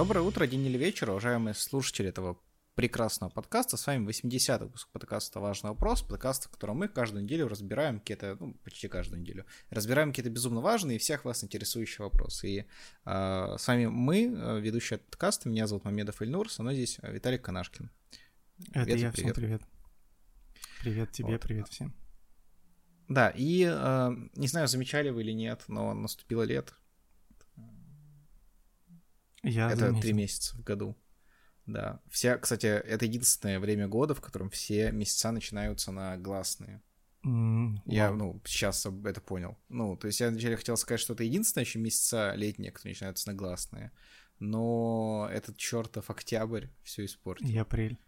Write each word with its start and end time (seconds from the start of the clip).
Доброе 0.00 0.22
утро, 0.22 0.46
день 0.46 0.64
или 0.64 0.78
вечер, 0.78 1.10
уважаемые 1.10 1.52
слушатели 1.52 2.08
этого 2.08 2.38
прекрасного 2.74 3.28
подкаста. 3.28 3.76
С 3.76 3.86
вами 3.86 4.08
80-й 4.08 4.64
выпуск 4.64 4.88
подкаста 4.92 5.40
«Важный 5.40 5.68
вопрос», 5.72 6.00
подкаст, 6.00 6.46
в 6.46 6.48
котором 6.48 6.78
мы 6.78 6.88
каждую 6.88 7.24
неделю 7.24 7.48
разбираем 7.48 8.00
какие-то, 8.00 8.38
ну, 8.40 8.54
почти 8.64 8.88
каждую 8.88 9.20
неделю, 9.20 9.44
разбираем 9.68 10.08
какие-то 10.08 10.30
безумно 10.30 10.62
важные 10.62 10.96
и 10.96 10.98
всех 10.98 11.26
вас 11.26 11.44
интересующие 11.44 12.02
вопросы. 12.02 12.48
И 12.48 12.58
э, 12.60 13.56
с 13.58 13.68
вами 13.68 13.88
мы, 13.88 14.60
ведущие 14.62 14.96
этого 14.96 15.10
подкаста, 15.10 15.50
меня 15.50 15.66
зовут 15.66 15.84
Мамедов 15.84 16.22
Ильнур, 16.22 16.50
со 16.50 16.62
мной 16.62 16.76
здесь 16.76 16.96
Виталий 17.02 17.38
Канашкин. 17.38 17.90
Это 18.70 18.84
привет, 18.84 19.00
я, 19.00 19.12
всем 19.12 19.34
привет. 19.34 19.62
Привет 20.80 21.12
тебе, 21.12 21.32
вот. 21.32 21.42
привет 21.42 21.68
всем. 21.68 21.94
Да, 23.08 23.28
и 23.36 23.70
э, 23.70 24.10
не 24.34 24.48
знаю, 24.48 24.66
замечали 24.66 25.10
вы 25.10 25.20
или 25.20 25.32
нет, 25.32 25.64
но 25.68 25.92
наступило 25.92 26.44
лето. 26.44 26.72
Я 29.42 29.70
Это 29.70 29.92
три 29.94 30.12
месяца 30.12 30.56
в 30.56 30.62
году. 30.62 30.96
Да. 31.66 32.00
Вся, 32.08 32.36
кстати, 32.36 32.66
это 32.66 33.04
единственное 33.04 33.60
время 33.60 33.88
года, 33.88 34.14
в 34.14 34.20
котором 34.20 34.50
все 34.50 34.90
месяца 34.90 35.30
начинаются 35.30 35.92
на 35.92 36.16
гласные. 36.16 36.82
Mm, 37.24 37.80
я, 37.84 38.10
ну, 38.12 38.40
сейчас 38.44 38.86
это 38.86 39.20
понял. 39.20 39.58
Ну, 39.68 39.96
то 39.96 40.06
есть 40.06 40.20
я 40.20 40.30
вначале 40.30 40.56
хотел 40.56 40.76
сказать, 40.76 41.00
что 41.00 41.12
это 41.12 41.22
единственное 41.22 41.64
еще 41.64 41.78
месяца 41.78 42.32
летние, 42.34 42.72
которые 42.72 42.92
начинаются 42.92 43.28
на 43.28 43.34
гласные. 43.34 43.92
Но 44.38 45.28
этот 45.30 45.58
чертов 45.58 46.08
октябрь 46.10 46.68
все 46.82 47.04
испортил. 47.04 47.46
И 47.46 47.56
апрель. 47.58 47.98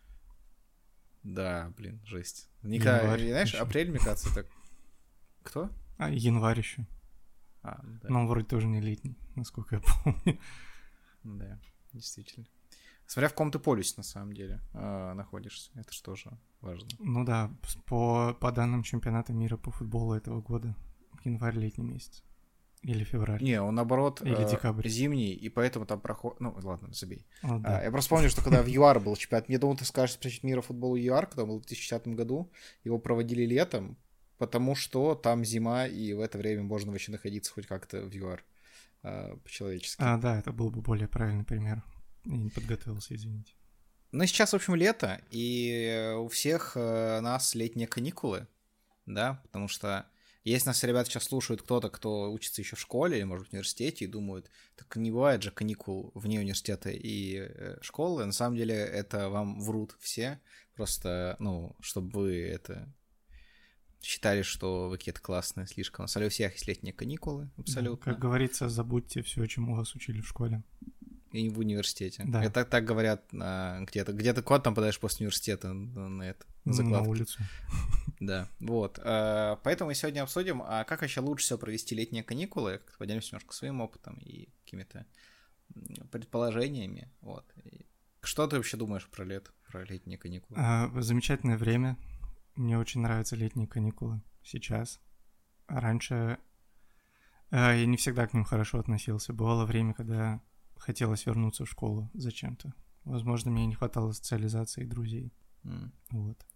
Да, 1.23 1.73
блин, 1.76 2.01
жесть. 2.04 2.48
Никогда, 2.62 3.02
январь 3.02 3.28
знаешь, 3.28 3.52
еще. 3.52 3.59
апрель, 3.62 3.90
мне 3.90 3.98
кажется, 3.98 4.28
это... 4.30 4.48
Кто? 5.42 5.70
А, 5.98 6.10
январь 6.10 6.59
еще. 6.59 6.87
А, 7.62 7.80
да. 7.84 8.09
Но 8.09 8.20
он 8.20 8.28
вроде 8.28 8.46
тоже 8.46 8.66
не 8.66 8.80
летний, 8.80 9.16
насколько 9.37 9.76
я 9.76 9.82
помню. 9.82 10.40
Да, 11.24 11.58
действительно. 11.92 12.46
Смотря 13.06 13.28
в 13.28 13.32
каком 13.32 13.51
ты 13.51 13.59
полюсе, 13.59 13.95
на 13.96 14.02
самом 14.02 14.32
деле, 14.32 14.60
э, 14.73 15.12
находишься. 15.15 15.70
Это 15.74 15.92
же 15.92 16.02
тоже 16.02 16.30
важно. 16.60 16.88
Ну 16.98 17.24
да, 17.24 17.51
по, 17.87 18.34
по 18.40 18.52
данным 18.52 18.82
чемпионата 18.82 19.32
мира 19.32 19.56
по 19.56 19.70
футболу 19.70 20.14
этого 20.14 20.40
года, 20.40 20.74
январь 21.24 21.59
летний 21.59 21.84
месяц. 21.84 22.23
Или 22.82 23.04
февраль. 23.04 23.40
Не, 23.40 23.62
он 23.62 23.76
наоборот 23.76 24.23
Или 24.23 24.45
э, 24.45 24.51
декабрь. 24.51 24.88
зимний, 24.88 25.34
и 25.34 25.48
поэтому 25.48 25.87
там 25.87 26.01
проходит... 26.01 26.40
Ну, 26.40 26.56
ладно, 26.62 26.92
забей. 26.92 27.26
О, 27.42 27.59
да. 27.59 27.79
а, 27.79 27.84
я 27.84 27.90
просто 27.92 28.10
помню, 28.10 28.29
что 28.29 28.42
когда 28.42 28.60
в 28.60 28.66
ЮАР 28.66 28.98
был 28.98 29.14
чемпионат, 29.14 29.48
я 29.48 29.59
думал, 29.60 29.76
ты 29.76 29.84
скажешь 29.84 30.16
чемпионат 30.16 30.42
мира 30.42 30.60
футбола 30.62 30.96
ЮАР, 30.96 31.26
когда 31.26 31.45
был 31.45 31.59
в 31.59 31.66
2010 31.66 32.09
году, 32.09 32.51
его 32.82 32.98
проводили 32.98 33.45
летом, 33.45 33.96
потому 34.38 34.74
что 34.74 35.14
там 35.14 35.45
зима, 35.45 35.86
и 35.86 36.12
в 36.12 36.20
это 36.20 36.38
время 36.38 36.64
можно 36.64 36.90
вообще 36.90 37.12
находиться 37.12 37.52
хоть 37.52 37.68
как-то 37.68 38.01
в 38.01 38.12
ЮАР 38.12 38.42
э, 39.02 39.36
по-человечески. 39.36 40.00
А, 40.02 40.16
да, 40.18 40.38
это 40.38 40.52
был 40.52 40.70
бы 40.70 40.80
более 40.80 41.08
правильный 41.08 41.45
пример. 41.45 41.82
Я 42.24 42.36
не 42.36 42.50
подготовился, 42.50 43.14
извините. 43.14 43.54
Ну, 44.12 44.26
сейчас, 44.26 44.52
в 44.52 44.56
общем, 44.56 44.74
лето, 44.74 45.20
и 45.30 46.14
у 46.18 46.28
всех 46.28 46.72
э, 46.76 47.20
нас 47.20 47.54
летние 47.54 47.86
каникулы, 47.86 48.46
да, 49.06 49.40
потому 49.45 49.68
что 49.68 50.06
если 50.45 50.68
нас 50.68 50.82
ребята 50.82 51.08
сейчас 51.08 51.24
слушают 51.24 51.62
кто-то, 51.62 51.88
кто 51.88 52.30
учится 52.32 52.62
еще 52.62 52.74
в 52.74 52.80
школе 52.80 53.16
или, 53.16 53.24
может 53.24 53.48
в 53.48 53.52
университете, 53.52 54.04
и 54.04 54.08
думают, 54.08 54.50
так 54.76 54.96
не 54.96 55.10
бывает 55.12 55.42
же 55.42 55.52
каникул 55.52 56.10
вне 56.14 56.40
университета 56.40 56.90
и 56.90 57.38
э, 57.38 57.78
школы, 57.80 58.24
на 58.24 58.32
самом 58.32 58.56
деле 58.56 58.74
это 58.74 59.28
вам 59.28 59.60
врут 59.60 59.96
все, 60.00 60.40
просто, 60.74 61.36
ну, 61.38 61.76
чтобы 61.80 62.10
вы 62.20 62.42
это 62.42 62.92
считали, 64.03 64.42
что 64.42 64.88
вы 64.88 64.98
какие-то 64.98 65.20
классные 65.20 65.66
слишком. 65.66 66.04
На 66.04 66.08
самом 66.08 66.22
деле 66.22 66.28
у 66.28 66.31
всех 66.31 66.53
есть 66.53 66.66
летние 66.66 66.92
каникулы, 66.92 67.50
абсолютно. 67.56 68.04
Да, 68.04 68.12
как 68.12 68.20
говорится, 68.20 68.69
забудьте 68.69 69.22
все, 69.22 69.47
чему 69.47 69.76
вас 69.76 69.94
учили 69.94 70.20
в 70.20 70.28
школе. 70.28 70.62
И 71.31 71.48
в 71.48 71.60
университете. 71.60 72.25
Да. 72.26 72.44
Это 72.44 72.66
так 72.66 72.84
говорят 72.84 73.25
а, 73.32 73.80
где-то. 73.80 74.12
Где-то 74.12 74.42
куда 74.42 74.60
там 74.60 74.75
подаешь 74.75 74.98
после 74.98 75.25
университета 75.25 75.72
на, 75.72 76.22
это? 76.22 76.44
На, 76.64 76.72
закладке. 76.74 77.04
на 77.04 77.08
улицу. 77.08 77.42
Да, 78.20 78.48
вот. 78.60 79.00
А, 79.02 79.56
поэтому 79.64 79.88
мы 79.88 79.94
сегодня 79.94 80.22
обсудим, 80.22 80.62
а 80.64 80.84
как 80.84 81.02
еще 81.02 81.20
лучше 81.20 81.46
всего 81.46 81.58
провести 81.58 81.94
летние 81.94 82.22
каникулы. 82.22 82.80
Поделимся 82.98 83.30
немножко 83.32 83.54
своим 83.54 83.80
опытом 83.80 84.18
и 84.18 84.48
какими-то 84.64 85.06
предположениями. 86.10 87.10
Вот. 87.20 87.44
Что 88.20 88.46
ты 88.46 88.56
вообще 88.56 88.76
думаешь 88.76 89.08
про 89.08 89.24
лето, 89.24 89.50
про 89.66 89.84
летние 89.84 90.18
каникулы? 90.18 90.56
А, 90.60 90.92
замечательное 91.00 91.56
время. 91.56 91.96
Мне 92.54 92.78
очень 92.78 93.00
нравятся 93.00 93.36
летние 93.36 93.66
каникулы 93.66 94.22
сейчас. 94.42 95.00
Раньше 95.68 96.38
а, 97.50 97.74
я 97.74 97.86
не 97.86 97.96
всегда 97.96 98.26
к 98.26 98.34
ним 98.34 98.44
хорошо 98.44 98.78
относился. 98.78 99.32
Бывало 99.32 99.66
время, 99.66 99.94
когда 99.94 100.42
хотелось 100.76 101.26
вернуться 101.26 101.64
в 101.64 101.70
школу 101.70 102.10
зачем-то. 102.14 102.74
Возможно, 103.04 103.50
мне 103.50 103.66
не 103.66 103.74
хватало 103.74 104.12
социализации 104.12 104.84
и 104.84 104.86
друзей. 104.86 105.32
Mm. 105.64 105.91
Вот. 106.10 106.46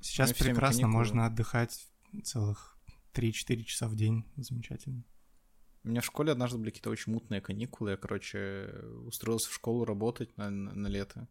Сейчас 0.00 0.30
ну, 0.30 0.36
прекрасно 0.36 0.82
каникулы. 0.82 0.92
можно 0.92 1.26
отдыхать 1.26 1.88
целых 2.22 2.78
3-4 3.14 3.62
часа 3.64 3.88
в 3.88 3.96
день. 3.96 4.24
Замечательно. 4.36 5.04
У 5.84 5.88
меня 5.88 6.00
в 6.00 6.04
школе 6.04 6.32
однажды 6.32 6.58
были 6.58 6.70
какие-то 6.70 6.90
очень 6.90 7.12
мутные 7.12 7.40
каникулы. 7.40 7.92
Я, 7.92 7.96
короче, 7.96 8.74
устроился 9.04 9.50
в 9.50 9.54
школу 9.54 9.84
работать 9.84 10.36
на, 10.36 10.50
на, 10.50 10.74
на 10.74 10.86
лето. 10.88 11.28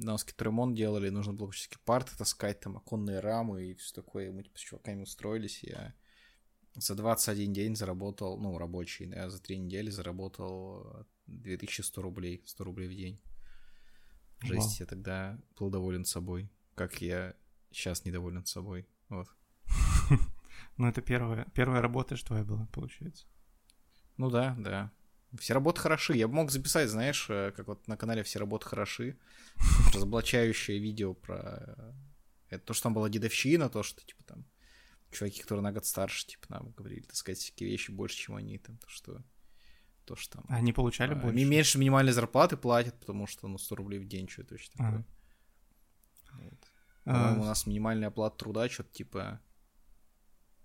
На 0.00 0.12
нас 0.12 0.24
какой-то 0.24 0.44
ремонт 0.46 0.74
делали, 0.74 1.10
нужно 1.10 1.34
было 1.34 1.50
всякие 1.50 1.78
парты 1.84 2.16
таскать, 2.16 2.60
там 2.60 2.78
оконные 2.78 3.20
рамы 3.20 3.64
и 3.64 3.74
все 3.74 3.94
такое. 3.94 4.32
Мы 4.32 4.42
типа 4.42 4.58
с 4.58 4.62
чуваками 4.62 5.02
устроились, 5.02 5.62
я 5.62 5.94
за 6.74 6.94
21 6.94 7.52
день 7.52 7.76
заработал, 7.76 8.38
ну, 8.38 8.56
рабочий, 8.56 9.08
я 9.10 9.28
за 9.28 9.42
3 9.42 9.58
недели 9.58 9.90
заработал 9.90 11.06
2100 11.26 12.00
рублей, 12.00 12.42
100 12.46 12.64
рублей 12.64 12.88
в 12.88 12.94
день. 12.94 13.20
Жесть, 14.42 14.58
Вау. 14.58 14.76
я 14.80 14.86
тогда 14.86 15.38
был 15.58 15.68
доволен 15.68 16.06
собой, 16.06 16.50
как 16.74 17.02
я 17.02 17.34
сейчас 17.70 18.06
недоволен 18.06 18.46
собой, 18.46 18.88
вот. 19.08 19.28
Ну, 20.76 20.86
это 20.86 21.02
первая, 21.02 21.46
первая 21.54 21.82
работа, 21.82 22.16
что 22.16 22.38
я 22.38 22.44
была, 22.44 22.66
получается. 22.72 23.26
Ну 24.16 24.30
да, 24.30 24.56
да. 24.58 24.90
Все 25.38 25.54
работы 25.54 25.80
хороши. 25.80 26.16
Я 26.16 26.28
бы 26.28 26.34
мог 26.34 26.50
записать, 26.50 26.88
знаешь, 26.88 27.26
э, 27.28 27.52
как 27.56 27.68
вот 27.68 27.86
на 27.86 27.96
канале 27.96 28.22
«Все 28.22 28.38
работы 28.38 28.66
хороши», 28.66 29.16
разоблачающее 29.94 30.78
видео 30.78 31.14
про... 31.14 31.74
Э, 31.78 31.92
это 32.48 32.64
то, 32.64 32.74
что 32.74 32.84
там 32.84 32.94
была 32.94 33.08
дедовщина, 33.08 33.68
то, 33.68 33.82
что, 33.82 34.04
типа, 34.04 34.24
там, 34.24 34.44
чуваки, 35.12 35.40
которые 35.40 35.62
на 35.62 35.72
год 35.72 35.86
старше, 35.86 36.26
типа, 36.26 36.46
нам 36.48 36.72
говорили, 36.72 37.02
так 37.02 37.14
сказать, 37.14 37.38
всякие 37.38 37.70
вещи 37.70 37.92
больше, 37.92 38.16
чем 38.16 38.34
они, 38.36 38.58
там, 38.58 38.76
то, 38.78 38.88
что 38.88 39.22
то, 40.04 40.16
что 40.16 40.38
там... 40.38 40.46
Они 40.48 40.72
получали 40.72 41.12
а, 41.12 41.14
больше? 41.14 41.44
Меньше 41.44 41.78
минимальной 41.78 42.12
зарплаты 42.12 42.56
платят, 42.56 42.98
потому 42.98 43.28
что, 43.28 43.46
ну, 43.46 43.58
100 43.58 43.76
рублей 43.76 44.00
в 44.00 44.08
день, 44.08 44.28
что 44.28 44.42
это 44.42 44.56
точно 44.56 44.72
такое. 44.72 45.04
А. 46.32 46.38
Вот. 46.38 46.72
А... 47.04 47.34
у 47.34 47.44
нас 47.44 47.66
минимальная 47.66 48.08
оплата 48.08 48.36
труда 48.36 48.68
что-то 48.68 48.92
типа 48.92 49.40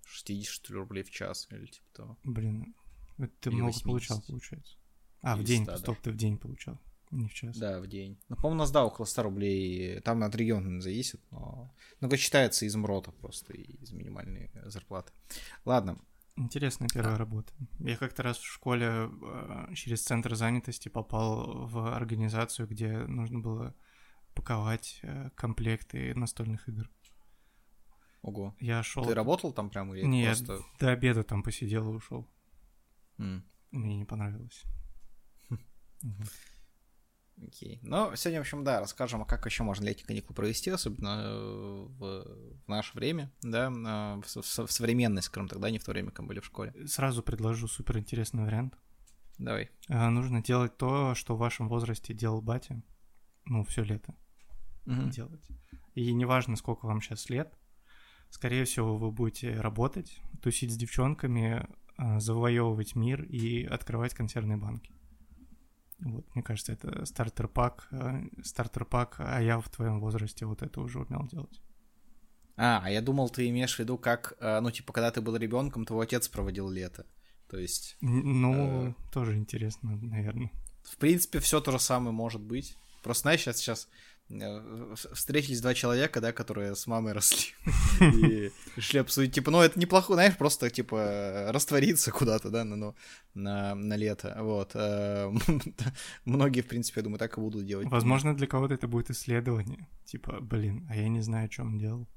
60, 0.06 0.52
что 0.52 0.72
ли, 0.72 0.78
рублей 0.78 1.04
в 1.04 1.10
час 1.10 1.46
или 1.50 1.66
типа 1.66 1.86
того. 1.92 2.18
Блин, 2.24 2.74
ты 3.16 3.50
или 3.50 3.56
много 3.56 3.72
80. 3.72 3.84
получал, 3.84 4.22
получается. 4.22 4.76
А, 5.22 5.36
в 5.36 5.44
день, 5.44 5.64
100, 5.64 5.76
стоп, 5.78 5.96
да. 5.96 6.02
ты 6.02 6.10
в 6.12 6.16
день 6.16 6.38
получал, 6.38 6.78
не 7.10 7.28
в 7.28 7.34
час. 7.34 7.56
Да, 7.56 7.80
в 7.80 7.86
день. 7.86 8.18
Ну, 8.28 8.36
по-моему, 8.36 8.56
у 8.56 8.58
нас, 8.58 8.70
да, 8.70 8.84
около 8.84 9.04
100 9.06 9.22
рублей, 9.22 10.00
там 10.00 10.22
от 10.22 10.34
региона 10.34 10.80
зависит, 10.80 11.20
но... 11.30 11.74
Ну, 12.00 12.08
как 12.08 12.18
считается 12.18 12.64
из 12.64 12.76
МРОТа 12.76 13.12
просто, 13.12 13.52
из 13.54 13.92
минимальной 13.92 14.50
зарплаты. 14.66 15.12
Ладно, 15.64 15.98
Интересная 16.38 16.88
первая 16.92 17.14
а. 17.14 17.18
работа. 17.18 17.50
Я 17.78 17.96
как-то 17.96 18.22
раз 18.22 18.36
в 18.36 18.44
школе 18.44 19.08
э, 19.10 19.74
через 19.74 20.02
центр 20.02 20.34
занятости 20.34 20.90
попал 20.90 21.66
в 21.66 21.96
организацию, 21.96 22.68
где 22.68 22.98
нужно 22.98 23.38
было 23.38 23.74
паковать 24.34 25.00
э, 25.02 25.30
комплекты 25.34 26.14
настольных 26.14 26.68
игр. 26.68 26.90
Ого. 28.20 28.54
Я 28.60 28.82
шел. 28.82 29.06
Ты 29.06 29.14
работал 29.14 29.52
там 29.52 29.70
прямо 29.70 29.96
или 29.96 30.04
Нет, 30.04 30.44
просто... 30.44 30.64
до 30.78 30.90
обеда 30.90 31.22
там 31.22 31.42
посидел 31.42 31.90
и 31.90 31.96
ушел. 31.96 32.28
Mm. 33.18 33.42
Мне 33.72 33.96
не 33.96 34.04
понравилось. 34.04 34.64
Окей. 37.42 37.80
Ну, 37.82 38.16
сегодня, 38.16 38.40
в 38.40 38.42
общем, 38.42 38.64
да, 38.64 38.80
расскажем, 38.80 39.20
а 39.22 39.26
как 39.26 39.44
еще 39.44 39.62
можно 39.62 39.84
летние 39.84 40.06
каникулы 40.06 40.34
провести, 40.34 40.70
особенно 40.70 41.20
э, 41.22 41.86
в, 41.98 42.64
в 42.64 42.68
наше 42.68 42.96
время, 42.96 43.30
да, 43.42 43.68
в, 43.70 44.22
в, 44.22 44.66
в 44.66 44.72
современной, 44.72 45.22
скажем 45.22 45.48
так, 45.48 45.60
да, 45.60 45.70
не 45.70 45.78
в 45.78 45.84
то 45.84 45.90
время, 45.90 46.10
как 46.10 46.26
были 46.26 46.40
в 46.40 46.46
школе. 46.46 46.72
Сразу 46.86 47.22
предложу 47.22 47.68
супер 47.68 47.98
интересный 47.98 48.44
вариант. 48.44 48.78
Давай. 49.38 49.70
А, 49.88 50.08
нужно 50.08 50.42
делать 50.42 50.78
то, 50.78 51.14
что 51.14 51.36
в 51.36 51.38
вашем 51.38 51.68
возрасте 51.68 52.14
делал 52.14 52.40
батя, 52.40 52.82
ну, 53.44 53.64
все 53.64 53.82
лето 53.82 54.14
угу. 54.86 55.10
делать. 55.10 55.46
И 55.94 56.12
неважно, 56.14 56.56
сколько 56.56 56.86
вам 56.86 57.02
сейчас 57.02 57.28
лет, 57.28 57.52
скорее 58.30 58.64
всего, 58.64 58.96
вы 58.96 59.10
будете 59.10 59.60
работать, 59.60 60.20
тусить 60.40 60.72
с 60.72 60.76
девчонками, 60.76 61.66
а, 61.66 61.68
завоевывать 61.98 62.94
мир 62.94 63.22
и 63.22 63.64
открывать 63.64 64.14
консервные 64.14 64.56
банки. 64.56 64.92
Вот, 65.98 66.26
мне 66.34 66.42
кажется, 66.42 66.72
это 66.72 67.06
стартер-пак, 67.06 67.88
э, 67.90 68.24
стартер-пак, 68.42 69.16
а 69.18 69.40
я 69.40 69.58
в 69.60 69.68
твоем 69.70 69.98
возрасте 70.00 70.44
вот 70.44 70.60
это 70.62 70.80
уже 70.80 71.00
умел 71.00 71.26
делать. 71.26 71.62
А, 72.56 72.82
а 72.84 72.90
я 72.90 73.00
думал, 73.00 73.30
ты 73.30 73.48
имеешь 73.48 73.76
в 73.76 73.78
виду, 73.78 73.96
как, 73.96 74.34
э, 74.40 74.60
ну, 74.60 74.70
типа, 74.70 74.92
когда 74.92 75.10
ты 75.10 75.22
был 75.22 75.36
ребенком, 75.36 75.86
твой 75.86 76.04
отец 76.04 76.28
проводил 76.28 76.68
лето. 76.68 77.06
То 77.48 77.58
есть... 77.58 77.96
Ну, 78.02 78.88
э... 78.88 78.94
тоже 79.12 79.36
интересно, 79.36 79.96
наверное. 79.96 80.50
в 80.84 80.96
принципе, 80.98 81.38
все 81.40 81.60
то 81.60 81.72
же 81.72 81.78
самое 81.78 82.12
может 82.12 82.42
быть. 82.42 82.76
Просто, 83.02 83.22
знаешь, 83.22 83.40
сейчас, 83.40 83.58
сейчас 83.58 83.88
Э, 83.88 84.15
встретились 85.12 85.60
два 85.60 85.74
человека, 85.74 86.20
да, 86.20 86.32
которые 86.32 86.74
с 86.74 86.86
мамой 86.86 87.12
росли 87.12 87.54
и 88.00 88.50
решили 88.74 88.98
обсудить, 88.98 89.32
типа, 89.32 89.50
ну, 89.50 89.60
это 89.60 89.78
неплохо, 89.78 90.14
знаешь, 90.14 90.36
просто, 90.36 90.68
типа, 90.68 91.46
раствориться 91.50 92.10
куда-то, 92.10 92.50
да, 92.50 92.64
на, 92.64 92.94
на, 93.34 93.74
на 93.74 93.96
лето, 93.96 94.36
вот. 94.40 94.72
Э, 94.74 95.32
многие, 96.24 96.62
в 96.62 96.66
принципе, 96.66 97.00
я 97.00 97.04
думаю, 97.04 97.18
так 97.18 97.38
и 97.38 97.40
будут 97.40 97.66
делать. 97.66 97.88
Возможно, 97.88 98.34
для 98.36 98.46
кого-то 98.46 98.74
это 98.74 98.88
будет 98.88 99.10
исследование, 99.10 99.88
типа, 100.04 100.40
блин, 100.40 100.86
а 100.90 100.96
я 100.96 101.08
не 101.08 101.20
знаю, 101.20 101.50
что 101.50 101.62
он 101.62 101.78
делал, 101.78 102.08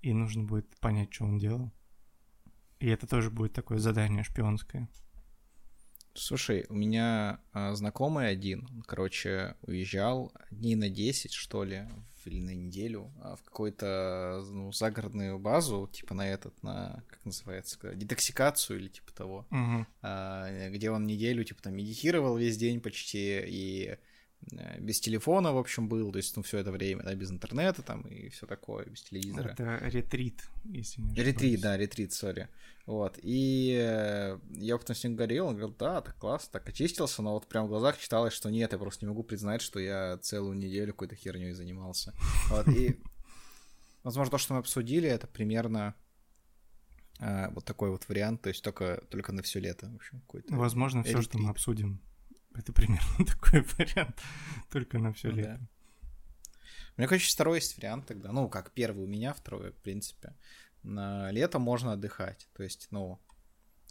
и 0.00 0.14
нужно 0.14 0.42
будет 0.44 0.74
понять, 0.80 1.12
что 1.12 1.24
он 1.24 1.38
делал. 1.38 1.70
И 2.78 2.88
это 2.88 3.06
тоже 3.06 3.30
будет 3.30 3.52
такое 3.52 3.78
задание 3.78 4.22
шпионское. 4.22 4.88
Слушай, 6.16 6.66
у 6.68 6.74
меня 6.74 7.40
а, 7.52 7.74
знакомый 7.74 8.28
один, 8.28 8.66
короче, 8.86 9.54
уезжал 9.62 10.32
дней 10.50 10.74
на 10.74 10.88
10, 10.88 11.32
что 11.32 11.64
ли, 11.64 11.86
или 12.24 12.40
на 12.40 12.54
неделю, 12.54 13.12
а, 13.22 13.36
в 13.36 13.42
какую-то 13.42 14.42
ну, 14.50 14.72
загородную 14.72 15.38
базу, 15.38 15.88
типа 15.92 16.14
на 16.14 16.28
этот, 16.28 16.60
на, 16.62 17.04
как 17.08 17.24
называется, 17.24 17.78
детоксикацию 17.94 18.80
или 18.80 18.88
типа 18.88 19.12
того, 19.12 19.46
угу. 19.50 19.86
а, 20.02 20.70
где 20.70 20.90
он 20.90 21.06
неделю, 21.06 21.44
типа, 21.44 21.62
там 21.62 21.74
медитировал 21.74 22.36
весь 22.36 22.56
день 22.56 22.80
почти, 22.80 23.42
и 23.46 23.96
Э, 24.52 24.78
без 24.80 25.00
телефона, 25.00 25.52
в 25.52 25.58
общем, 25.58 25.88
был, 25.88 26.12
то 26.12 26.18
есть, 26.18 26.36
ну, 26.36 26.42
все 26.42 26.58
это 26.58 26.70
время, 26.70 27.02
да, 27.02 27.14
без 27.14 27.30
интернета 27.30 27.82
там 27.82 28.02
и 28.02 28.28
все 28.28 28.46
такое, 28.46 28.84
без 28.86 29.02
телевизора. 29.02 29.50
Это 29.50 29.80
ретрит, 29.88 30.48
если 30.64 31.00
не 31.00 31.12
ошибаюсь. 31.12 31.28
Ретрит, 31.28 31.60
да, 31.60 31.76
ретрит, 31.76 32.12
сори. 32.12 32.48
Вот, 32.86 33.18
и 33.20 33.76
э, 33.80 34.38
я 34.50 34.78
потом 34.78 34.94
с 34.94 35.02
ним 35.02 35.16
говорил, 35.16 35.46
он 35.46 35.56
говорил, 35.56 35.74
да, 35.76 36.00
так 36.00 36.16
классно, 36.18 36.52
так 36.52 36.68
очистился, 36.68 37.20
но 37.20 37.32
вот 37.32 37.48
прям 37.48 37.66
в 37.66 37.68
глазах 37.68 37.98
читалось, 37.98 38.32
что 38.32 38.48
нет, 38.48 38.70
я 38.70 38.78
просто 38.78 39.04
не 39.04 39.08
могу 39.08 39.24
признать, 39.24 39.60
что 39.60 39.80
я 39.80 40.18
целую 40.18 40.56
неделю 40.56 40.92
какой-то 40.92 41.16
херней 41.16 41.50
занимался. 41.50 42.14
Вот, 42.48 42.68
и, 42.68 43.02
возможно, 44.04 44.30
то, 44.30 44.38
что 44.38 44.54
мы 44.54 44.60
обсудили, 44.60 45.08
это 45.08 45.26
примерно 45.26 45.96
э, 47.18 47.50
вот 47.50 47.64
такой 47.64 47.90
вот 47.90 48.08
вариант, 48.08 48.42
то 48.42 48.50
есть 48.50 48.62
только, 48.62 49.02
только 49.10 49.32
на 49.32 49.42
все 49.42 49.58
лето, 49.58 49.90
в 49.90 49.96
общем, 49.96 50.20
какой-то. 50.20 50.54
Возможно, 50.54 51.02
все, 51.02 51.20
что 51.22 51.38
мы 51.38 51.50
обсудим, 51.50 52.00
это 52.54 52.72
примерно 52.72 53.26
такой 53.26 53.62
вариант, 53.78 54.20
только 54.70 55.00
на 55.00 55.12
все 55.12 55.30
ну, 55.30 55.36
лето. 55.38 55.58
Да. 55.60 55.68
У 56.96 57.00
меня, 57.00 57.08
короче, 57.08 57.30
второй 57.30 57.58
есть 57.58 57.76
вариант 57.76 58.06
тогда. 58.06 58.32
Ну, 58.32 58.48
как 58.48 58.70
первый 58.70 59.04
у 59.04 59.08
меня, 59.08 59.34
второй, 59.34 59.72
в 59.72 59.76
принципе. 59.82 60.34
На 60.86 61.32
лето 61.32 61.58
можно 61.58 61.94
отдыхать. 61.94 62.48
То 62.54 62.62
есть, 62.62 62.86
ну, 62.92 63.20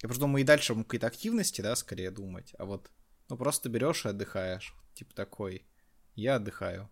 я 0.02 0.08
просто 0.08 0.22
думаю, 0.22 0.44
и 0.44 0.46
дальше 0.46 0.74
какие-то 0.74 1.08
активности, 1.08 1.60
да, 1.60 1.76
скорее 1.76 2.10
думать. 2.10 2.54
А 2.58 2.64
вот, 2.64 2.90
ну, 3.28 3.36
просто 3.36 3.68
берешь 3.68 4.06
и 4.06 4.10
отдыхаешь. 4.10 4.74
Типа 4.94 5.14
такой, 5.14 5.68
я 6.14 6.38
отдыхаю. 6.38 6.90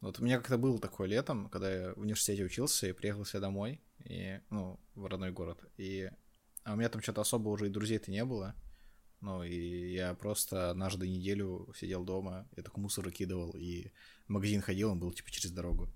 Вот 0.00 0.20
у 0.20 0.24
меня 0.24 0.38
как-то 0.38 0.58
было 0.58 0.78
такое 0.78 1.08
летом, 1.08 1.48
когда 1.48 1.72
я 1.72 1.94
в 1.94 1.98
университете 1.98 2.44
учился 2.44 2.86
и 2.86 2.92
приехал 2.92 3.24
себе 3.24 3.40
домой, 3.40 3.80
и, 4.04 4.40
ну, 4.50 4.78
в 4.94 5.06
родной 5.06 5.32
город. 5.32 5.64
И 5.76 6.08
а 6.62 6.74
у 6.74 6.76
меня 6.76 6.88
там 6.88 7.02
что-то 7.02 7.22
особо 7.22 7.48
уже 7.48 7.66
и 7.66 7.70
друзей-то 7.70 8.12
не 8.12 8.24
было. 8.24 8.54
Ну, 9.20 9.42
и 9.42 9.92
я 9.92 10.14
просто 10.14 10.70
однажды 10.70 11.08
неделю 11.08 11.72
сидел 11.76 12.04
дома, 12.04 12.48
я 12.56 12.62
только 12.62 12.78
мусор 12.78 13.04
выкидывал, 13.04 13.56
и 13.56 13.90
в 14.26 14.28
магазин 14.28 14.60
ходил, 14.60 14.92
он 14.92 15.00
был, 15.00 15.10
типа, 15.10 15.32
через 15.32 15.50
дорогу. 15.50 15.88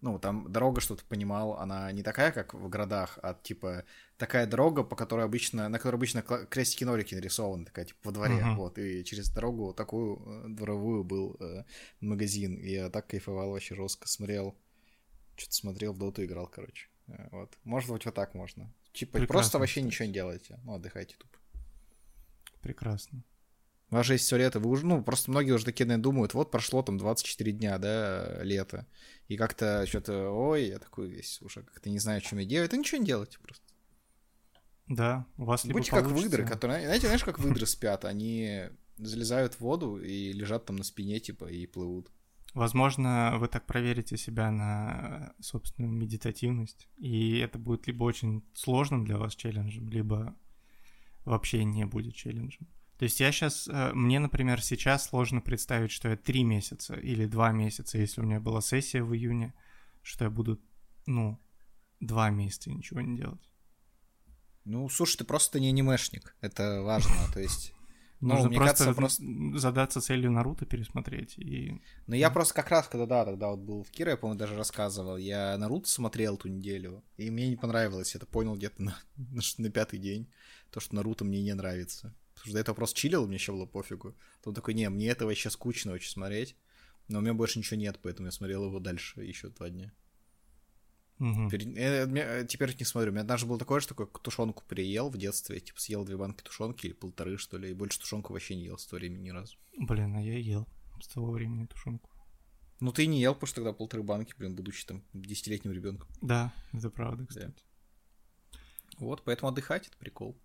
Ну, 0.00 0.18
там 0.18 0.50
дорога, 0.50 0.80
что 0.80 0.96
ты 0.96 1.04
понимал, 1.04 1.58
она 1.58 1.92
не 1.92 2.02
такая, 2.02 2.32
как 2.32 2.54
в 2.54 2.68
городах, 2.68 3.18
а, 3.22 3.34
типа, 3.34 3.84
такая 4.16 4.46
дорога, 4.46 4.82
по 4.82 4.96
которой 4.96 5.26
обычно, 5.26 5.68
на 5.68 5.78
которой 5.78 5.96
обычно 5.96 6.22
крестики-нолики 6.22 7.14
нарисованы, 7.14 7.66
такая, 7.66 7.84
типа, 7.84 7.98
во 8.04 8.12
дворе, 8.12 8.38
uh-huh. 8.38 8.54
вот, 8.54 8.78
и 8.78 9.04
через 9.04 9.30
дорогу 9.30 9.74
такую 9.74 10.16
э, 10.16 10.48
дворовую 10.48 11.04
был 11.04 11.36
э, 11.38 11.64
магазин, 12.00 12.56
и 12.56 12.70
я 12.70 12.88
так 12.88 13.08
кайфовал 13.08 13.50
вообще 13.50 13.74
жестко, 13.74 14.08
смотрел, 14.08 14.56
что-то 15.36 15.54
смотрел, 15.54 15.92
в 15.92 15.98
доту 15.98 16.24
играл, 16.24 16.46
короче, 16.46 16.88
э, 17.08 17.28
вот. 17.30 17.58
Может 17.64 17.90
быть, 17.90 18.06
вот 18.06 18.14
так 18.14 18.34
можно. 18.34 18.72
Типа, 18.94 19.18
Прекрасно, 19.18 19.32
просто 19.34 19.58
вообще 19.58 19.80
кстати. 19.80 19.86
ничего 19.86 20.06
не 20.06 20.14
делаете, 20.14 20.60
ну, 20.64 20.74
отдыхайте 20.74 21.16
тупо. 21.18 21.38
Прекрасно. 22.62 23.22
У 23.90 23.96
вас 23.96 24.06
же 24.06 24.14
есть 24.14 24.24
все 24.24 24.36
лето, 24.36 24.60
вы 24.60 24.70
уже, 24.70 24.86
ну, 24.86 25.02
просто 25.02 25.30
многие 25.30 25.52
уже 25.52 25.64
такие, 25.64 25.84
наверное, 25.84 26.04
думают, 26.04 26.34
вот 26.34 26.50
прошло 26.50 26.82
там 26.82 26.96
24 26.96 27.52
дня, 27.52 27.78
да, 27.78 28.40
лето, 28.42 28.86
и 29.26 29.36
как-то 29.36 29.84
что-то, 29.86 30.30
ой, 30.30 30.68
я 30.68 30.78
такой 30.78 31.08
весь 31.08 31.42
уже 31.42 31.62
как-то 31.62 31.90
не 31.90 31.98
знаю, 31.98 32.20
чем 32.20 32.38
я 32.38 32.44
делаю, 32.44 32.66
это 32.66 32.76
ничего 32.76 33.00
не 33.00 33.06
делайте 33.06 33.38
просто. 33.40 33.64
Да, 34.86 35.26
у 35.36 35.44
вас 35.44 35.64
либо 35.64 35.78
Будьте 35.78 35.90
получится... 35.90 36.14
как 36.14 36.22
выдры, 36.22 36.46
которые, 36.46 36.84
знаете, 36.84 37.06
знаешь, 37.06 37.24
как 37.24 37.38
выдры 37.38 37.66
спят, 37.66 38.04
они 38.04 38.64
залезают 38.96 39.54
в 39.54 39.60
воду 39.60 39.98
и 39.98 40.32
лежат 40.32 40.66
там 40.66 40.76
на 40.76 40.84
спине, 40.84 41.18
типа, 41.20 41.46
и 41.46 41.66
плывут. 41.66 42.10
Возможно, 42.54 43.36
вы 43.38 43.46
так 43.46 43.66
проверите 43.66 44.16
себя 44.16 44.50
на 44.50 45.32
собственную 45.40 45.92
медитативность, 45.92 46.88
и 46.96 47.38
это 47.38 47.58
будет 47.58 47.86
либо 47.86 48.02
очень 48.04 48.44
сложным 48.54 49.04
для 49.04 49.18
вас 49.18 49.36
челленджем, 49.36 49.88
либо 49.88 50.34
вообще 51.24 51.64
не 51.64 51.86
будет 51.86 52.14
челленджем. 52.14 52.66
То 53.00 53.04
есть 53.04 53.18
я 53.18 53.32
сейчас, 53.32 53.66
э, 53.66 53.92
мне, 53.94 54.18
например, 54.18 54.60
сейчас 54.62 55.08
сложно 55.08 55.40
представить, 55.40 55.90
что 55.90 56.10
я 56.10 56.18
три 56.18 56.44
месяца 56.44 56.94
или 56.96 57.24
два 57.24 57.50
месяца, 57.50 57.96
если 57.96 58.20
у 58.20 58.24
меня 58.24 58.40
была 58.40 58.60
сессия 58.60 59.02
в 59.02 59.14
июне, 59.14 59.54
что 60.02 60.24
я 60.24 60.30
буду, 60.30 60.60
ну, 61.06 61.40
два 62.00 62.28
месяца 62.28 62.68
ничего 62.68 63.00
не 63.00 63.16
делать. 63.16 63.40
Ну, 64.66 64.86
слушай, 64.90 65.16
ты 65.16 65.24
просто 65.24 65.60
не 65.60 65.68
анимешник, 65.68 66.36
это 66.42 66.82
важно, 66.82 67.14
то 67.32 67.40
есть... 67.40 67.72
Ну, 68.20 68.34
Нужно 68.34 68.48
мне 68.50 68.58
просто, 68.58 68.84
кажется, 68.84 68.94
просто 68.94 69.24
задаться 69.58 70.02
целью 70.02 70.30
Наруто 70.30 70.66
пересмотреть 70.66 71.38
и... 71.38 71.80
Ну, 72.06 72.14
я 72.14 72.28
просто 72.28 72.52
как 72.52 72.68
раз, 72.68 72.86
когда, 72.86 73.06
да, 73.06 73.24
тогда 73.24 73.48
вот 73.48 73.60
был 73.60 73.82
в 73.82 73.90
Кире, 73.90 74.10
я, 74.10 74.16
по-моему, 74.18 74.38
даже 74.38 74.56
рассказывал, 74.56 75.16
я 75.16 75.56
Наруто 75.56 75.88
смотрел 75.88 76.36
ту 76.36 76.48
неделю, 76.48 77.02
и 77.16 77.30
мне 77.30 77.48
не 77.48 77.56
понравилось, 77.56 78.12
я 78.12 78.18
это 78.18 78.26
понял 78.26 78.56
где-то 78.56 78.82
на, 78.82 78.98
на, 79.16 79.40
на 79.56 79.70
пятый 79.70 79.98
день 79.98 80.30
то, 80.70 80.80
что 80.80 80.94
Наруто 80.96 81.24
мне 81.24 81.42
не 81.42 81.54
нравится. 81.54 82.14
Потому 82.40 82.50
что 82.50 82.54
до 82.54 82.60
этого 82.60 82.74
просто 82.74 82.98
чилил, 82.98 83.26
мне 83.26 83.36
еще 83.36 83.52
было 83.52 83.66
пофигу. 83.66 84.16
То 84.42 84.50
он 84.50 84.54
такой, 84.54 84.74
не, 84.74 84.88
мне 84.88 85.08
это 85.08 85.26
вообще 85.26 85.50
скучно 85.50 85.92
очень 85.92 86.10
смотреть. 86.10 86.56
Но 87.08 87.18
у 87.18 87.22
меня 87.22 87.34
больше 87.34 87.58
ничего 87.58 87.78
нет, 87.78 87.98
поэтому 88.02 88.28
я 88.28 88.32
смотрел 88.32 88.64
его 88.64 88.78
дальше 88.78 89.22
еще 89.22 89.48
два 89.48 89.68
дня. 89.68 89.92
Угу. 91.18 91.48
Теперь, 91.48 91.68
я, 91.68 92.04
я, 92.04 92.44
теперь 92.44 92.74
не 92.78 92.84
смотрю. 92.86 93.10
У 93.10 93.12
меня 93.12 93.22
однажды 93.22 93.46
было 93.46 93.58
такое, 93.58 93.80
что 93.80 93.90
такое 93.90 94.06
тушенку 94.06 94.64
приел 94.66 95.10
в 95.10 95.18
детстве. 95.18 95.60
Типа 95.60 95.78
съел 95.78 96.04
две 96.04 96.16
банки 96.16 96.42
тушенки 96.42 96.86
или 96.86 96.94
полторы, 96.94 97.36
что 97.36 97.58
ли. 97.58 97.70
И 97.70 97.74
больше 97.74 98.00
тушенку 98.00 98.32
вообще 98.32 98.56
не 98.56 98.64
ел 98.64 98.78
с 98.78 98.86
того 98.86 99.00
времени 99.00 99.24
ни 99.24 99.30
разу. 99.30 99.58
Блин, 99.76 100.16
а 100.16 100.22
я 100.22 100.38
ел 100.38 100.66
с 101.02 101.08
того 101.08 101.30
времени 101.32 101.66
тушенку. 101.66 102.08
Ну 102.80 102.92
ты 102.92 103.06
не 103.06 103.20
ел, 103.20 103.34
потому 103.34 103.48
что 103.48 103.56
тогда 103.56 103.74
полторы 103.74 104.02
банки, 104.02 104.32
блин, 104.38 104.56
будучи 104.56 104.86
там 104.86 105.04
десятилетним 105.12 105.72
ребенком. 105.72 106.08
Да, 106.22 106.54
это 106.72 106.88
правда, 106.88 107.26
кстати. 107.26 107.48
Да. 107.48 108.58
Вот, 108.98 109.22
поэтому 109.24 109.50
отдыхать 109.50 109.88
это 109.88 109.98
прикол. 109.98 110.40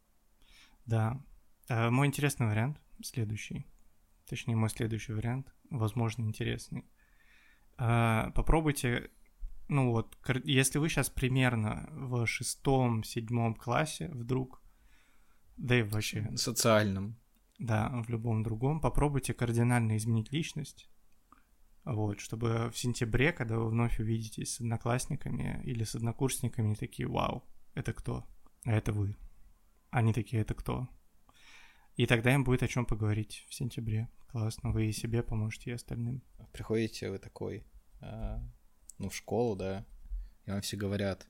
Да. 0.86 1.24
А 1.68 1.90
мой 1.90 2.08
интересный 2.08 2.48
вариант 2.48 2.80
следующий. 3.04 3.66
Точнее, 4.28 4.56
мой 4.56 4.70
следующий 4.70 5.14
вариант, 5.14 5.54
возможно, 5.70 6.24
интересный. 6.24 6.86
А, 7.78 8.32
попробуйте, 8.32 9.12
ну 9.68 9.92
вот, 9.92 10.18
если 10.44 10.80
вы 10.80 10.90
сейчас 10.90 11.10
примерно 11.10 11.88
в 11.92 12.26
шестом, 12.26 13.04
седьмом 13.04 13.56
классе 13.56 14.10
вдруг, 14.10 14.62
да 15.58 15.80
и 15.80 15.84
вообще... 15.84 16.32
Социальном. 16.36 17.18
Да, 17.58 17.90
в 18.04 18.10
любом 18.10 18.44
другом, 18.44 18.82
попробуйте 18.82 19.34
кардинально 19.34 19.96
изменить 19.98 20.32
личность. 20.32 20.90
Вот, 21.86 22.20
чтобы 22.20 22.72
в 22.72 22.78
сентябре, 22.78 23.32
когда 23.32 23.60
вы 23.60 23.70
вновь 23.70 24.00
увидитесь 24.00 24.56
с 24.56 24.60
одноклассниками 24.60 25.62
или 25.64 25.84
с 25.84 25.96
однокурсниками, 25.96 26.74
такие, 26.74 27.08
вау, 27.08 27.44
это 27.76 27.94
кто? 27.94 28.26
А 28.66 28.72
это 28.72 28.92
вы. 28.92 29.16
Они 29.92 30.12
такие, 30.12 30.42
это 30.42 30.56
кто? 30.56 30.90
И 31.96 32.06
тогда 32.08 32.34
им 32.34 32.44
будет 32.44 32.64
о 32.64 32.68
чем 32.68 32.86
поговорить 32.86 33.46
в 33.50 33.54
сентябре. 33.54 34.10
Классно, 34.28 34.72
вы 34.72 34.88
и 34.88 34.92
себе 34.92 35.24
поможете, 35.24 35.72
и 35.72 35.74
остальным. 35.74 36.22
Приходите 36.52 37.10
вы 37.10 37.20
такой, 37.20 37.66
э, 38.02 38.40
ну, 38.98 39.10
в 39.10 39.16
школу, 39.16 39.56
да, 39.56 39.86
и 40.46 40.52
вам 40.52 40.62
все 40.62 40.76
говорят, 40.76 41.28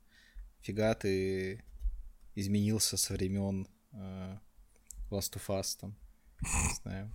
фига 0.61 0.93
ты 0.95 1.63
изменился 2.33 2.97
со 2.97 3.13
времен 3.13 3.67
э, 3.91 4.37
Last 5.11 5.35
of 5.35 5.47
Us, 5.49 5.77
там, 5.79 5.95
не 6.41 6.73
знаю. 6.81 7.11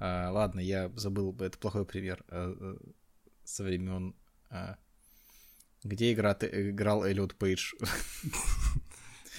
А, 0.00 0.30
ладно, 0.30 0.60
я 0.60 0.90
забыл, 0.96 1.36
это 1.40 1.58
плохой 1.58 1.84
пример. 1.84 2.24
А, 2.28 2.54
а, 2.58 2.76
со 3.44 3.64
времен... 3.64 4.16
А, 4.48 4.78
где 5.84 6.12
игра, 6.12 6.34
ты, 6.34 6.70
играл 6.70 7.04
Эллиот 7.04 7.36
Пейдж? 7.36 7.72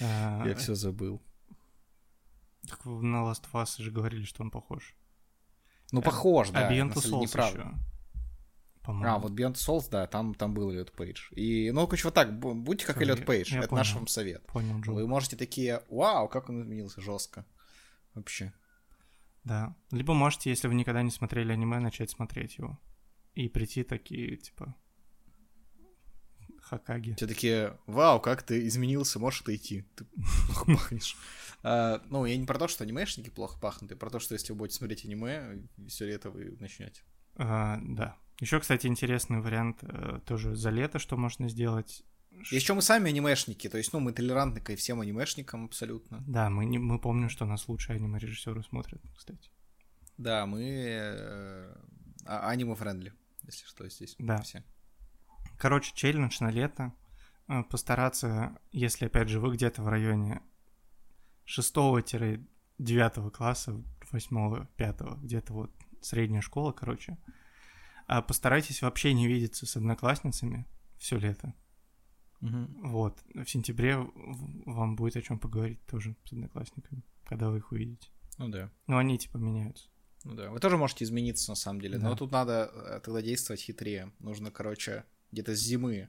Я 0.00 0.54
все 0.56 0.74
забыл. 0.74 1.22
Так 2.72 2.86
на 2.86 3.16
Last 3.16 3.44
of 3.44 3.52
Us 3.52 3.82
же 3.82 3.90
говорили, 3.90 4.24
что 4.24 4.42
он 4.42 4.50
похож. 4.50 4.96
Ну, 5.90 6.00
э, 6.00 6.02
похож, 6.02 6.48
а, 6.50 6.52
да. 6.52 6.68
А 6.68 6.72
Beyond 6.72 6.94
Souls 6.94 7.24
еще. 7.24 7.74
А, 8.84 9.18
вот 9.18 9.32
Beyond 9.32 9.54
Souls, 9.54 9.88
да, 9.90 10.06
там, 10.06 10.34
там 10.34 10.54
был 10.54 10.70
Эллиот 10.70 10.92
Пейдж. 10.92 11.30
И, 11.32 11.70
ну, 11.70 11.86
короче, 11.86 12.04
вот 12.04 12.14
так, 12.14 12.38
будьте 12.38 12.86
как 12.86 13.00
Эллиот 13.00 13.26
Пейдж, 13.26 13.54
это 13.54 13.68
понял. 13.68 13.78
наш 13.78 13.94
вам 13.94 14.06
совет. 14.06 14.44
Понял, 14.46 14.80
Джо. 14.80 14.92
Вы 14.92 15.06
можете 15.06 15.36
такие, 15.36 15.82
вау, 15.88 16.28
как 16.28 16.48
он 16.48 16.62
изменился 16.62 17.00
жестко. 17.00 17.44
Вообще. 18.14 18.52
Да. 19.44 19.76
Либо 19.90 20.14
можете, 20.14 20.50
если 20.50 20.68
вы 20.68 20.74
никогда 20.74 21.02
не 21.02 21.10
смотрели 21.10 21.52
аниме, 21.52 21.78
начать 21.78 22.10
смотреть 22.10 22.56
его. 22.56 22.78
И 23.34 23.48
прийти 23.48 23.82
такие, 23.82 24.36
типа, 24.36 24.74
Хакаги. 26.72 27.12
Все 27.16 27.26
такие, 27.26 27.78
вау, 27.86 28.18
как 28.18 28.42
ты 28.42 28.66
изменился, 28.66 29.18
можешь 29.18 29.42
отойти. 29.42 29.84
Ты 29.94 30.06
плохо 30.46 30.64
пахнешь. 30.66 31.16
А, 31.62 32.00
ну, 32.08 32.24
я 32.24 32.34
не 32.36 32.46
про 32.46 32.58
то, 32.58 32.66
что 32.66 32.82
анимешники 32.82 33.28
плохо 33.28 33.60
пахнут, 33.60 33.90
я 33.90 33.96
про 33.96 34.08
то, 34.08 34.18
что 34.18 34.32
если 34.34 34.52
вы 34.52 34.58
будете 34.60 34.76
смотреть 34.78 35.04
аниме, 35.04 35.68
все 35.86 36.06
лето 36.06 36.30
вы 36.30 36.56
начнете. 36.60 37.02
А, 37.36 37.78
да. 37.82 38.16
Еще, 38.40 38.58
кстати, 38.58 38.86
интересный 38.86 39.40
вариант 39.40 39.80
э, 39.82 40.20
тоже 40.26 40.56
за 40.56 40.70
лето, 40.70 40.98
что 40.98 41.16
можно 41.18 41.48
сделать. 41.50 42.02
Еще 42.50 42.72
мы 42.72 42.80
сами 42.80 43.10
анимешники, 43.10 43.68
то 43.68 43.76
есть, 43.76 43.92
ну, 43.92 44.00
мы 44.00 44.12
толерантны 44.14 44.60
ко 44.62 44.74
всем 44.74 45.02
анимешникам 45.02 45.66
абсолютно. 45.66 46.24
Да, 46.26 46.48
мы, 46.48 46.64
не, 46.64 46.78
мы 46.78 46.98
помним, 46.98 47.28
что 47.28 47.44
нас 47.44 47.68
лучшие 47.68 47.96
аниме-режиссеры 47.96 48.62
смотрят, 48.64 49.02
кстати. 49.16 49.50
Да, 50.16 50.46
мы 50.46 50.62
э, 50.64 51.74
а- 52.24 52.48
аниме-friendly, 52.48 53.12
если 53.42 53.66
что, 53.66 53.86
здесь 53.90 54.16
Да. 54.18 54.40
все. 54.40 54.64
Короче, 55.62 55.92
челлендж 55.94 56.38
на 56.40 56.50
лето. 56.50 56.92
Э, 57.46 57.62
Постараться, 57.62 58.58
если, 58.72 59.06
опять 59.06 59.28
же, 59.28 59.38
вы 59.38 59.54
где-то 59.54 59.80
в 59.84 59.88
районе 59.88 60.42
6-9 61.46 63.30
класса, 63.30 63.80
8-5, 64.10 65.20
где-то 65.22 65.52
вот 65.52 65.70
средняя 66.00 66.42
школа, 66.42 66.72
короче, 66.72 67.16
а 68.08 68.22
постарайтесь 68.22 68.82
вообще 68.82 69.14
не 69.14 69.28
видеться 69.28 69.64
с 69.66 69.76
одноклассницами 69.76 70.66
все 70.98 71.16
лето. 71.16 71.54
Вот. 72.40 73.22
В 73.32 73.44
сентябре 73.46 73.98
вам 74.66 74.96
будет 74.96 75.14
о 75.14 75.22
чем 75.22 75.38
поговорить 75.38 75.86
тоже 75.86 76.16
с 76.24 76.32
одноклассниками, 76.32 77.04
когда 77.24 77.50
вы 77.50 77.58
их 77.58 77.70
увидите. 77.70 78.08
Ну 78.36 78.48
да. 78.48 78.68
Ну, 78.88 78.96
они 78.98 79.16
типа 79.16 79.36
меняются. 79.36 79.88
Ну 80.24 80.34
да, 80.34 80.50
вы 80.50 80.58
тоже 80.58 80.76
можете 80.76 81.04
измениться 81.04 81.52
на 81.52 81.54
самом 81.54 81.80
деле, 81.80 81.98
Да. 81.98 82.08
но 82.08 82.16
тут 82.16 82.32
надо 82.32 82.68
э, 82.72 83.00
тогда 83.04 83.22
действовать 83.22 83.60
хитрее. 83.60 84.12
Нужно, 84.18 84.50
короче, 84.50 85.04
где-то 85.32 85.56
с 85.56 85.60
зимы 85.60 86.08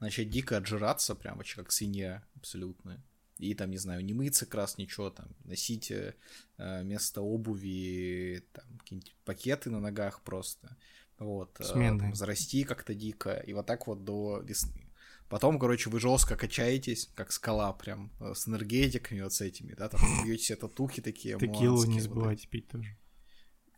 начать 0.00 0.30
дико 0.30 0.56
отжираться, 0.56 1.14
прям 1.14 1.38
вообще 1.38 1.56
как 1.56 1.72
свинья 1.72 2.24
абсолютно. 2.34 3.02
И 3.38 3.54
там, 3.54 3.70
не 3.70 3.78
знаю, 3.78 4.04
не 4.04 4.12
мыться 4.12 4.46
как 4.46 4.54
раз 4.56 4.78
ничего, 4.78 5.10
там, 5.10 5.28
носить 5.44 5.90
э, 5.90 6.14
э, 6.58 6.82
вместо 6.82 7.22
обуви 7.22 8.44
там 8.52 8.64
какие-нибудь 8.78 9.16
пакеты 9.24 9.70
на 9.70 9.80
ногах 9.80 10.22
просто. 10.22 10.76
Вот. 11.18 11.58
э, 11.60 11.64
Сменные. 11.64 12.10
там, 12.10 12.14
зарасти 12.14 12.64
как-то 12.64 12.94
дико. 12.94 13.34
И 13.34 13.52
вот 13.52 13.66
так 13.66 13.86
вот 13.86 14.04
до 14.04 14.40
весны. 14.40 14.86
Потом, 15.28 15.58
короче, 15.58 15.88
вы 15.88 15.98
жестко 15.98 16.36
качаетесь, 16.36 17.10
как 17.14 17.32
скала, 17.32 17.72
прям 17.72 18.12
э, 18.20 18.34
с 18.34 18.46
энергетиками 18.46 19.22
вот 19.22 19.32
с 19.32 19.40
этими, 19.40 19.72
да, 19.72 19.88
там 19.88 20.00
бьете 20.24 20.44
себе 20.44 20.56
татухи 20.56 21.00
такие. 21.00 21.38
Текилу 21.38 21.84
не 21.84 22.00
забывайте 22.00 22.46
пить 22.48 22.68
тоже. 22.68 22.96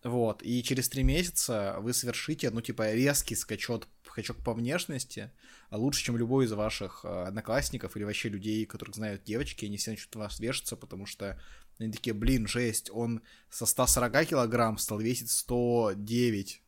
Вот, 0.04 0.42
и 0.42 0.62
через 0.62 0.90
три 0.90 1.02
месяца 1.02 1.76
вы 1.80 1.94
совершите, 1.94 2.50
ну, 2.50 2.60
типа, 2.60 2.92
резкий 2.92 3.34
скачок, 3.34 3.88
скачок 4.06 4.36
по 4.36 4.52
внешности, 4.52 5.30
а 5.70 5.78
лучше, 5.78 6.04
чем 6.04 6.18
любой 6.18 6.44
из 6.44 6.52
ваших 6.52 7.06
э, 7.06 7.08
одноклассников 7.08 7.96
или 7.96 8.04
вообще 8.04 8.28
людей, 8.28 8.66
которых 8.66 8.96
знают 8.96 9.24
девочки, 9.24 9.64
они 9.64 9.78
все 9.78 9.92
начнут 9.92 10.14
на 10.14 10.20
вас 10.20 10.38
вешаться, 10.38 10.76
потому 10.76 11.06
что 11.06 11.40
они 11.78 11.90
такие, 11.90 12.12
блин, 12.12 12.46
жесть, 12.46 12.90
он 12.92 13.22
со 13.48 13.64
140 13.64 14.26
килограмм 14.26 14.76
стал 14.76 15.00
весить 15.00 15.30
109, 15.30 16.62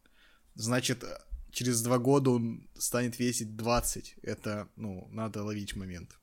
значит, 0.54 1.04
через 1.50 1.82
два 1.82 1.98
года 1.98 2.30
он 2.30 2.66
станет 2.78 3.18
весить 3.18 3.54
20, 3.54 4.16
это, 4.22 4.66
ну, 4.76 5.08
надо 5.12 5.44
ловить 5.44 5.76
момент. 5.76 6.18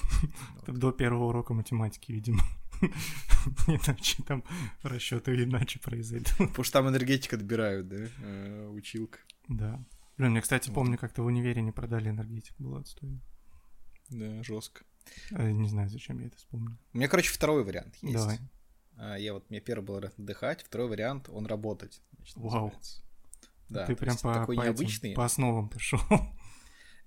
До 0.66 0.90
первого 0.90 1.28
урока 1.28 1.54
математики, 1.54 2.10
видимо. 2.10 2.42
Иначе 3.66 4.22
там 4.24 4.44
расчеты 4.82 5.34
иначе 5.44 5.78
произойдут. 5.80 6.32
Потому 6.38 6.64
что 6.64 6.72
там 6.72 6.88
энергетика 6.88 7.36
добирают, 7.36 7.88
да, 7.88 7.96
э, 8.22 8.68
училка. 8.68 9.18
Да. 9.48 9.84
Блин, 10.16 10.34
я, 10.34 10.40
кстати, 10.40 10.70
помню, 10.70 10.98
как-то 10.98 11.22
в 11.22 11.26
универе 11.26 11.62
не 11.62 11.72
продали 11.72 12.10
энергетик, 12.10 12.54
было 12.58 12.80
отстойно. 12.80 13.20
Да, 14.10 14.42
жестко. 14.42 14.84
Э, 15.30 15.50
Не 15.50 15.68
знаю, 15.68 15.88
зачем 15.88 16.18
я 16.20 16.26
это 16.26 16.36
вспомнил. 16.36 16.76
У 16.92 16.98
меня, 16.98 17.08
короче, 17.08 17.30
второй 17.32 17.64
вариант 17.64 17.96
есть. 18.02 18.14
Давай. 18.14 18.38
А, 18.96 19.16
Я 19.16 19.32
вот, 19.34 19.48
мне 19.48 19.60
первый 19.60 19.84
был 19.84 19.96
отдыхать, 19.96 20.62
второй 20.64 20.88
вариант 20.88 21.28
он 21.28 21.46
работать. 21.46 22.02
значит, 22.16 22.36
Вау. 22.36 22.44
называется. 22.66 23.02
Да, 23.68 23.86
Ты 23.86 23.94
прям 23.96 24.16
по, 24.16 24.32
такой 24.34 24.56
по 24.56 24.60
этим- 24.62 24.72
необычный, 24.72 25.14
по 25.14 25.24
основам 25.24 25.68
пошел. 25.68 26.00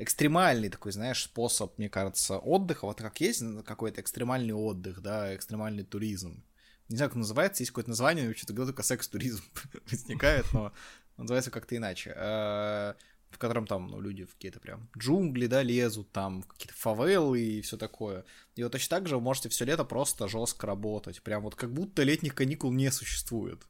Экстремальный 0.03 0.69
такой, 0.69 0.91
знаешь, 0.91 1.23
способ, 1.23 1.77
мне 1.77 1.89
кажется, 1.89 2.37
отдыха. 2.37 2.85
Вот 2.85 2.97
как 2.97 3.21
есть 3.21 3.43
какой-то 3.65 4.01
экстремальный 4.01 4.53
отдых, 4.53 5.01
да, 5.01 5.35
экстремальный 5.35 5.83
туризм. 5.83 6.43
Не 6.89 6.97
знаю, 6.97 7.09
как 7.09 7.17
называется, 7.17 7.63
есть 7.63 7.71
какое-то 7.71 7.89
название, 7.91 8.27
но 8.27 8.33
что-то 8.33 8.53
только 8.53 8.83
секс-туризм 8.83 9.43
возникает, 9.91 10.45
но 10.53 10.73
называется 11.17 11.51
как-то 11.51 11.75
иначе. 11.77 12.13
А, 12.17 12.95
В 13.29 13.37
котором 13.37 13.65
там, 13.65 13.87
ну, 13.87 14.01
люди 14.01 14.25
в 14.25 14.33
какие-то 14.33 14.59
прям 14.59 14.89
джунгли, 14.97 15.47
да, 15.47 15.63
лезут, 15.63 16.11
там, 16.11 16.43
какие-то 16.43 16.73
фавелы 16.73 17.39
и 17.39 17.61
все 17.61 17.77
такое. 17.77 18.25
И 18.55 18.63
вот 18.63 18.73
точно 18.73 18.97
так 18.97 19.07
же 19.07 19.15
вы 19.15 19.21
можете 19.21 19.47
все 19.49 19.63
лето 19.65 19.85
просто 19.85 20.27
жестко 20.27 20.67
работать. 20.67 21.21
Прям 21.21 21.43
вот 21.43 21.55
как 21.55 21.71
будто 21.71 22.03
летних 22.03 22.35
каникул 22.35 22.71
не 22.73 22.91
существует. 22.91 23.61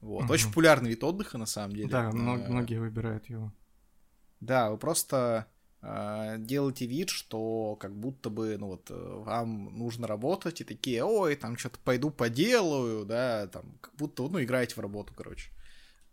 Вот. 0.00 0.22
Мгм. 0.24 0.30
Очень 0.30 0.48
популярный 0.48 0.90
вид 0.90 1.02
отдыха, 1.02 1.38
на 1.38 1.46
самом 1.46 1.74
деле. 1.74 1.88
Да, 1.88 2.08
А, 2.08 2.12
многие 2.12 2.78
выбирают 2.78 3.26
его. 3.26 3.52
Да, 4.46 4.70
вы 4.70 4.78
просто 4.78 5.46
э, 5.82 6.36
делаете 6.38 6.86
вид, 6.86 7.10
что 7.10 7.76
как 7.76 7.94
будто 7.94 8.30
бы, 8.30 8.56
ну 8.58 8.68
вот, 8.68 8.90
э, 8.90 9.22
вам 9.24 9.76
нужно 9.78 10.06
работать, 10.06 10.60
и 10.60 10.64
такие, 10.64 11.04
ой, 11.04 11.36
там 11.36 11.56
что-то 11.56 11.78
пойду 11.84 12.10
поделаю, 12.10 13.04
да, 13.04 13.46
там, 13.48 13.78
как 13.80 13.94
будто, 13.96 14.22
ну, 14.22 14.42
играете 14.42 14.74
в 14.76 14.78
работу, 14.78 15.12
короче. 15.14 15.50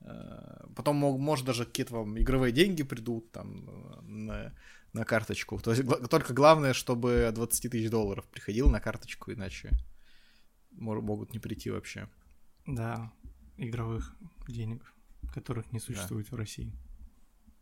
Э, 0.02 0.66
Потом, 0.76 0.98
может, 0.98 1.46
даже 1.46 1.66
какие-то 1.66 1.96
вам 1.96 2.18
игровые 2.20 2.52
деньги 2.52 2.84
придут, 2.84 3.32
там, 3.32 3.66
на, 4.02 4.54
на 4.94 5.06
карточку. 5.06 5.60
То 5.60 5.72
есть, 5.72 5.84
только 6.10 6.34
главное, 6.34 6.74
чтобы 6.74 7.26
от 7.26 7.36
20 7.36 7.72
тысяч 7.72 7.90
долларов 7.90 8.26
приходил 8.26 8.70
на 8.70 8.80
карточку, 8.80 9.32
иначе 9.32 9.70
могут 10.72 11.34
не 11.34 11.40
прийти 11.40 11.70
вообще. 11.70 12.10
Да, 12.66 13.12
игровых 13.58 14.16
денег, 14.48 14.94
которых 15.34 15.72
не 15.72 15.80
существует 15.80 16.32
в 16.32 16.36
России. 16.36 16.74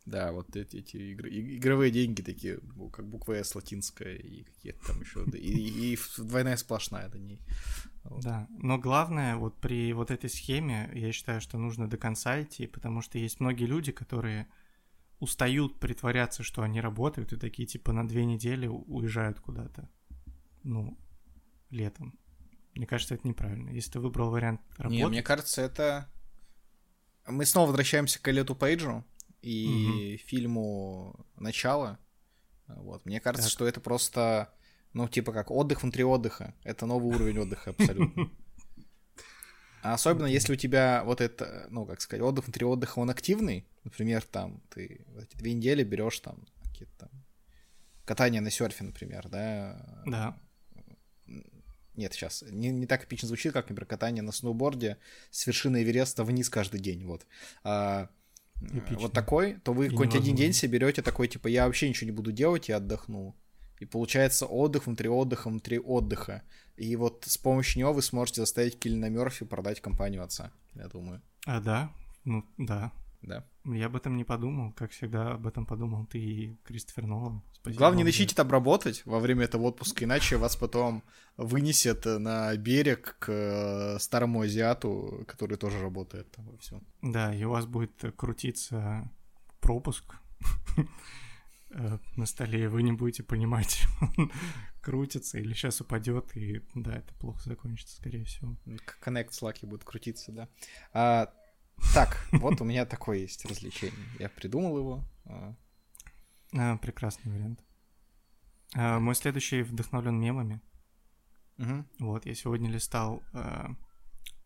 Да, 0.06 0.32
вот 0.32 0.56
эти, 0.56 0.78
эти 0.78 0.98
игры- 0.98 1.30
игровые 1.30 1.92
деньги 1.92 2.22
такие, 2.22 2.60
как 2.92 3.08
буква 3.08 3.34
S 3.34 3.54
латинская 3.54 4.16
и 4.16 4.44
какие-то 4.44 4.88
там 4.88 5.00
еще, 5.02 5.24
и, 5.38 5.94
и 5.94 5.98
двойная 6.18 6.58
сплошная 6.58 7.08
до 7.08 7.20
ней. 7.20 7.40
Вот. 8.04 8.24
Да, 8.24 8.48
но 8.50 8.80
главное, 8.80 9.36
вот 9.36 9.60
при 9.62 9.94
вот 9.94 10.10
этой 10.10 10.30
схеме, 10.30 10.90
я 10.94 11.12
считаю, 11.12 11.40
что 11.40 11.60
нужно 11.60 11.88
до 11.88 11.98
конца 11.98 12.42
идти, 12.42 12.66
потому 12.66 13.02
что 13.02 13.20
есть 13.20 13.40
многие 13.40 13.66
люди, 13.66 13.92
которые 13.92 14.48
устают 15.20 15.80
притворяться, 15.80 16.42
что 16.42 16.64
они 16.64 16.82
работают, 16.82 17.32
и 17.32 17.38
такие, 17.38 17.68
типа, 17.68 17.92
на 17.92 18.08
две 18.08 18.26
недели 18.26 18.66
уезжают 18.66 19.40
куда-то, 19.40 19.88
ну, 20.64 20.98
летом. 21.70 22.18
Мне 22.74 22.88
кажется, 22.88 23.14
это 23.14 23.28
неправильно. 23.28 23.70
Если 23.70 23.92
ты 23.92 24.00
выбрал 24.00 24.32
вариант 24.32 24.62
работы... 24.78 24.96
Не, 24.96 25.08
мне 25.08 25.22
кажется, 25.22 25.62
это... 25.62 26.10
Мы 27.28 27.46
снова 27.46 27.68
возвращаемся 27.68 28.20
к 28.20 28.28
Элету 28.30 28.56
Пейджу 28.56 29.06
и 29.42 30.18
фильму 30.26 31.26
«Начало». 31.38 31.98
Вот. 32.68 33.06
Мне 33.06 33.20
кажется, 33.20 33.48
Так. 33.48 33.52
что 33.52 33.68
это 33.68 33.80
просто, 33.82 34.54
ну, 34.94 35.08
типа 35.08 35.34
как 35.34 35.52
отдых 35.52 35.82
внутри 35.84 36.04
отдыха. 36.04 36.54
Это 36.64 36.86
новый 36.86 37.16
уровень 37.16 37.40
отдыха 37.40 37.72
абсолютно. 37.72 38.32
А 39.84 39.94
особенно, 39.94 40.28
если 40.28 40.54
у 40.54 40.56
тебя 40.56 41.04
вот 41.06 41.22
это, 41.22 41.68
ну, 41.70 41.86
как 41.86 42.02
сказать, 42.02 42.24
отдых 42.24 42.46
внутри 42.46 42.66
отдыха, 42.66 43.00
он 43.00 43.10
активный. 43.10 43.66
Например, 43.84 44.22
там, 44.24 44.62
ты 44.70 45.06
эти 45.20 45.36
две 45.36 45.54
недели 45.54 45.84
берешь 45.84 46.20
там 46.20 46.46
какие-то 46.64 46.94
там 46.98 47.10
катание 48.06 48.42
на 48.42 48.52
серфе, 48.52 48.84
например, 48.84 49.28
да? 49.28 50.04
Да. 50.06 50.38
Нет, 51.96 52.14
сейчас. 52.14 52.44
Не, 52.50 52.70
не 52.70 52.86
так 52.86 53.04
эпично 53.04 53.28
звучит, 53.28 53.54
как, 53.54 53.70
например, 53.70 53.86
катание 53.86 54.22
на 54.22 54.32
сноуборде 54.32 54.98
с 55.30 55.46
вершины 55.46 55.84
Эвереста 55.84 56.24
вниз 56.24 56.50
каждый 56.50 56.80
день. 56.80 57.06
Вот. 57.06 57.26
А, 57.64 58.10
Эпично. 58.62 59.00
вот 59.00 59.14
такой, 59.14 59.56
то 59.64 59.74
вы 59.74 59.90
какой-нибудь 59.90 60.20
один 60.20 60.36
день 60.36 60.54
себе 60.54 60.80
берете 60.80 61.02
такой, 61.02 61.28
типа, 61.28 61.48
я 61.48 61.66
вообще 61.66 61.90
ничего 61.90 62.10
не 62.10 62.16
буду 62.16 62.32
делать, 62.32 62.70
я 62.70 62.78
отдохну. 62.78 63.36
И 63.80 63.86
получается 63.86 64.46
отдых 64.46 64.86
внутри 64.86 65.10
отдыха 65.10 65.50
внутри 65.50 65.80
отдыха. 65.80 66.44
И 66.78 66.96
вот 66.96 67.24
с 67.28 67.38
помощью 67.38 67.80
него 67.80 67.94
вы 67.94 68.02
сможете 68.02 68.42
заставить 68.42 68.80
Киллина 68.80 69.10
Мерфи 69.10 69.46
продать 69.46 69.82
компанию 69.82 70.24
отца, 70.24 70.52
я 70.76 70.88
думаю. 70.88 71.22
А, 71.46 71.60
да? 71.60 71.92
Ну, 72.24 72.46
да. 72.58 72.92
Да. 73.22 73.46
Я 73.66 73.86
об 73.86 73.96
этом 73.96 74.18
не 74.18 74.24
подумал. 74.24 74.74
Как 74.74 74.92
всегда, 74.92 75.34
об 75.34 75.46
этом 75.46 75.66
подумал 75.66 76.06
ты 76.06 76.20
и 76.20 76.56
Кристофер 76.64 77.06
Нолан. 77.06 77.44
Спасибо 77.54 77.78
Главное, 77.78 78.00
вам 78.00 78.06
начните 78.06 78.36
там 78.36 78.50
работать 78.50 79.06
во 79.06 79.20
время 79.20 79.46
этого 79.46 79.64
отпуска, 79.64 80.06
иначе 80.06 80.38
вас 80.38 80.56
потом 80.56 81.04
вынесет 81.38 82.06
на 82.06 82.56
берег 82.58 83.18
к 83.20 83.30
э, 83.30 84.00
старому 84.00 84.42
азиату, 84.42 85.24
который 85.28 85.58
тоже 85.58 85.80
работает 85.80 86.32
там 86.32 86.46
во 86.48 86.58
всем. 86.58 86.82
Да, 87.02 87.34
и 87.36 87.44
у 87.44 87.52
вас 87.52 87.68
будет 87.68 87.94
крутиться 88.16 89.10
пропуск. 89.60 90.16
э, 91.72 91.98
на 92.16 92.26
столе, 92.26 92.64
и 92.64 92.68
вы 92.68 92.84
не 92.84 92.92
будете 92.92 93.24
понимать, 93.24 93.86
он 94.18 94.32
крутится 94.82 95.38
или 95.38 95.54
сейчас 95.54 95.82
упадет, 95.82 96.36
и 96.36 96.62
да, 96.76 96.96
это 96.96 97.14
плохо 97.16 97.42
закончится, 97.44 97.96
скорее 97.96 98.26
всего. 98.26 98.56
Connect 99.04 99.32
с 99.32 99.42
Lucky 99.42 99.66
будет 99.66 99.84
крутиться, 99.84 100.32
да. 100.32 100.50
А, 100.94 101.34
так, 101.94 102.26
вот 102.32 102.62
у 102.62 102.64
меня 102.64 102.86
такое 102.86 103.20
есть 103.20 103.46
развлечение. 103.46 104.06
Я 104.20 104.30
придумал 104.30 104.78
его. 104.78 105.04
А, 105.26 105.56
А, 106.58 106.78
прекрасный 106.78 107.32
вариант. 107.32 107.64
А, 108.76 109.00
мой 109.00 109.16
следующий 109.16 109.62
вдохновлен 109.64 110.20
мемами. 110.20 110.62
мгм. 111.58 111.86
Вот, 112.00 112.26
я 112.26 112.36
сегодня 112.36 112.70
листал, 112.70 113.22
э, 113.34 113.68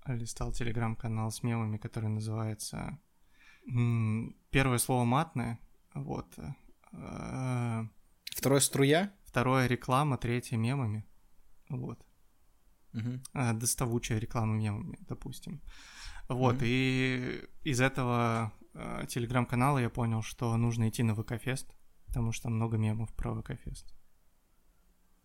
листал 0.07 0.51
телеграм-канал 0.51 1.31
с 1.31 1.43
мемами, 1.43 1.77
который 1.77 2.09
называется 2.09 2.99
«Первое 4.51 4.77
слово 4.77 5.05
матное», 5.05 5.57
вот. 5.95 6.37
э, 6.93 7.83
Второе 8.35 8.59
струя. 8.59 9.11
Второе 9.25 9.67
реклама, 9.67 10.17
третье 10.17 10.57
мемами. 10.57 11.03
Вот. 11.69 11.99
А, 13.33 13.53
доставучая 13.53 14.19
реклама 14.19 14.53
мемами, 14.55 14.97
допустим. 15.09 15.61
Вот, 16.27 16.55
Мгм. 16.55 16.63
и 16.65 17.43
из 17.63 17.81
этого 17.81 18.51
э, 18.73 19.05
телеграм-канала 19.07 19.77
я 19.79 19.89
понял, 19.89 20.21
что 20.21 20.55
нужно 20.57 20.89
идти 20.89 21.03
на 21.03 21.13
ВК-фест, 21.15 21.67
потому 22.07 22.31
что 22.31 22.49
много 22.49 22.77
мемов 22.77 23.13
про 23.13 23.33
ВК-фест. 23.33 23.85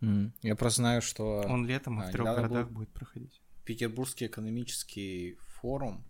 Мгм. 0.00 0.32
Я 0.42 0.56
просто 0.56 0.76
знаю, 0.82 1.02
что 1.02 1.40
Он 1.48 1.66
летом 1.66 2.00
а, 2.00 2.08
в 2.08 2.12
трех 2.12 2.24
городах 2.26 2.66
был- 2.68 2.74
будет 2.74 2.92
проходить. 2.92 3.42
Петербургский 3.64 4.26
экономический 4.26 5.36
форум, 5.46 6.04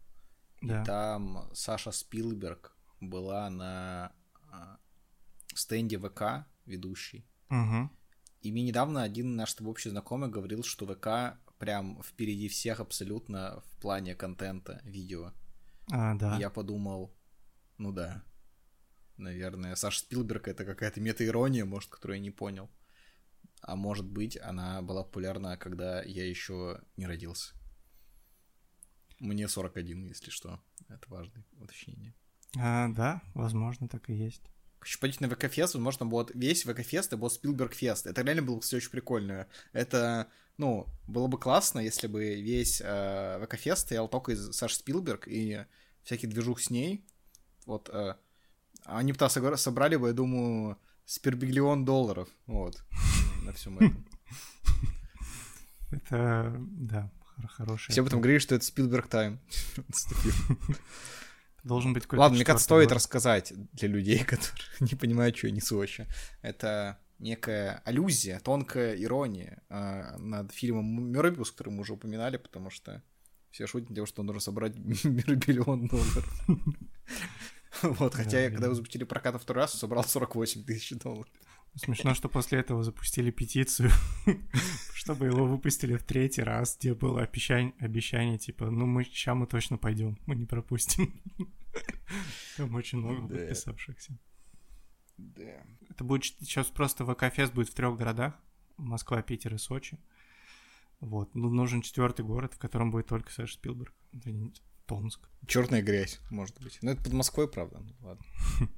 Да. 0.62 0.82
и 0.82 0.84
там 0.84 1.48
Саша 1.54 1.90
Спилберг 1.92 2.76
была 3.00 3.50
на 3.50 4.12
а, 4.52 4.78
стенде 5.54 5.98
ВК 5.98 6.46
ведущий. 6.66 7.26
Мгм. 7.48 7.90
И 8.42 8.52
мне 8.52 8.62
недавно 8.62 9.02
один 9.02 9.36
наш 9.36 9.50
с 9.50 9.54
тобой 9.54 9.72
общий 9.72 9.90
знакомый 9.90 10.28
говорил, 10.30 10.62
что 10.62 10.86
ВК 10.86 11.38
прям 11.60 12.02
впереди 12.02 12.48
всех 12.48 12.80
абсолютно 12.80 13.62
в 13.66 13.80
плане 13.80 14.14
контента 14.16 14.80
видео. 14.82 15.32
А, 15.92 16.14
да. 16.14 16.36
И 16.36 16.40
я 16.40 16.48
подумал, 16.48 17.14
ну 17.76 17.92
да, 17.92 18.24
наверное, 19.18 19.76
Саша 19.76 20.00
Спилберг 20.00 20.48
это 20.48 20.64
какая-то 20.64 21.00
мета-ирония, 21.00 21.66
может, 21.66 21.90
которую 21.90 22.16
я 22.16 22.22
не 22.22 22.30
понял. 22.30 22.70
А 23.60 23.76
может 23.76 24.06
быть, 24.06 24.40
она 24.40 24.80
была 24.80 25.04
популярна, 25.04 25.58
когда 25.58 26.02
я 26.02 26.26
еще 26.26 26.80
не 26.96 27.06
родился. 27.06 27.54
Мне 29.18 29.46
41, 29.46 30.06
если 30.06 30.30
что. 30.30 30.62
Это 30.88 31.08
важное 31.08 31.44
уточнение. 31.58 32.14
А, 32.58 32.88
да, 32.88 33.20
возможно, 33.34 33.86
так 33.86 34.08
и 34.08 34.14
есть. 34.14 34.42
Хочу 34.78 34.98
пойти 34.98 35.18
на 35.20 35.28
ВК-фест, 35.28 35.74
возможно, 35.74 36.06
вот 36.06 36.30
весь 36.34 36.64
ВК-фест, 36.64 37.08
это 37.08 37.18
был 37.18 37.28
Спилберг-фест. 37.28 38.06
Это 38.06 38.22
реально 38.22 38.42
было 38.42 38.62
все 38.62 38.78
очень 38.78 38.90
прикольно. 38.90 39.46
Это, 39.72 40.28
ну, 40.60 40.86
было 41.06 41.26
бы 41.26 41.38
классно, 41.38 41.80
если 41.80 42.06
бы 42.06 42.40
весь 42.40 42.82
э, 42.84 43.44
ВК-фест 43.44 43.82
стоял 43.86 44.08
только 44.08 44.32
из 44.32 44.52
Саши 44.52 44.76
Спилберг 44.76 45.26
и 45.26 45.64
всякий 46.02 46.26
движух 46.26 46.60
с 46.60 46.68
ней. 46.68 47.04
Вот. 47.64 47.88
э, 47.92 48.14
они 48.84 49.12
бы 49.12 49.18
тогда 49.18 49.56
собрали 49.56 49.96
бы, 49.96 50.08
я 50.08 50.12
думаю, 50.12 50.78
спербиглион 51.06 51.84
долларов. 51.86 52.28
Вот. 52.46 52.84
На 53.44 53.52
всем 53.54 53.76
этом. 53.78 54.06
Это, 55.90 56.54
да, 56.58 57.10
хор- 57.18 57.48
хороший. 57.48 57.92
Все 57.92 58.02
об 58.02 58.08
этом 58.08 58.20
говорили, 58.20 58.38
что 58.38 58.54
это 58.54 58.64
Спилберг 58.64 59.08
тайм. 59.08 59.40
Должен 61.64 61.94
быть 61.94 62.04
какой-то 62.04 62.20
Ладно, 62.20 62.36
мне 62.36 62.44
четвёртый 62.44 62.62
стоит 62.62 62.92
рассказать 62.92 63.52
для 63.72 63.88
людей, 63.88 64.24
которые 64.24 64.68
не 64.80 64.94
понимают, 64.94 65.36
что 65.36 65.46
я 65.46 65.52
несу 65.54 65.78
вообще. 65.78 66.06
Это 66.42 66.98
некая 67.20 67.82
аллюзия, 67.84 68.40
тонкая 68.40 68.94
ирония 68.94 69.62
э, 69.68 70.16
над 70.18 70.52
фильмом 70.52 71.12
Мёрбиус, 71.12 71.52
который 71.52 71.70
мы 71.70 71.80
уже 71.80 71.92
упоминали, 71.92 72.36
потому 72.36 72.70
что 72.70 73.02
все 73.50 73.66
шутят 73.66 73.94
тем, 73.94 74.06
что 74.06 74.22
он 74.22 74.26
должен 74.26 74.40
собрать 74.40 74.76
миллион 75.04 75.86
долларов. 75.88 76.48
Вот, 77.82 78.14
хотя, 78.14 78.40
я, 78.40 78.48
когда 78.48 78.62
да. 78.62 78.66
его 78.66 78.74
запустили 78.74 79.04
прокат 79.04 79.40
второй 79.40 79.62
раз, 79.62 79.74
собрал 79.74 80.02
48 80.02 80.64
тысяч 80.64 80.98
долларов. 80.98 81.28
Смешно, 81.76 82.14
что 82.14 82.28
после 82.28 82.58
этого 82.58 82.82
запустили 82.82 83.30
петицию, 83.30 83.90
чтобы 84.92 85.26
его 85.26 85.46
выпустили 85.46 85.96
в 85.96 86.02
третий 86.02 86.42
раз, 86.42 86.76
где 86.76 86.94
было 86.94 87.22
обещание, 87.22 87.72
обещание 87.78 88.38
типа, 88.38 88.70
ну 88.70 88.86
мы 88.86 89.04
сейчас 89.04 89.36
мы 89.36 89.46
точно 89.46 89.78
пойдем, 89.78 90.18
мы 90.26 90.34
не 90.34 90.46
пропустим. 90.46 91.22
Там 92.56 92.74
очень 92.74 92.98
много 92.98 93.28
подписавшихся. 93.28 94.18
Да. 95.16 95.64
Это 96.00 96.06
будет 96.06 96.24
сейчас 96.24 96.68
просто 96.68 97.04
ВК-фест 97.04 97.52
будет 97.52 97.68
в 97.68 97.74
трех 97.74 97.94
городах. 97.98 98.32
Москва, 98.78 99.20
Питер 99.20 99.56
и 99.56 99.58
Сочи. 99.58 99.98
Вот. 101.00 101.34
Ну, 101.34 101.50
нужен 101.50 101.82
четвертый 101.82 102.24
город, 102.24 102.54
в 102.54 102.58
котором 102.58 102.90
будет 102.90 103.06
только 103.06 103.30
Саша 103.30 103.52
Спилберг. 103.52 103.92
Томск. 104.86 105.28
Черная 105.46 105.82
грязь, 105.82 106.18
может 106.30 106.58
быть. 106.62 106.78
Ну, 106.80 106.92
это 106.92 107.04
под 107.04 107.12
Москвой, 107.12 107.50
правда. 107.50 107.80
Ну, 107.80 107.94
ладно. 108.00 108.24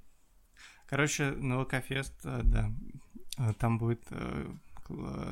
Короче, 0.88 1.30
на 1.30 1.64
ВК-фест, 1.64 2.14
э, 2.24 2.40
да, 2.42 2.72
э, 3.38 3.52
там 3.52 3.78
будет 3.78 4.04
э, 4.10 4.52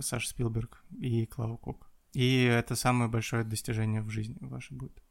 Саша 0.01 0.29
Спилберг 0.29 0.85
и 0.97 1.27
Клава 1.27 1.57
Кок. 1.57 1.91
И 2.13 2.45
это 2.45 2.77
самое 2.77 3.11
большое 3.11 3.43
достижение 3.43 4.01
в 4.01 4.11
жизни 4.11 4.39
ваше 4.43 4.75
будет. 4.75 5.03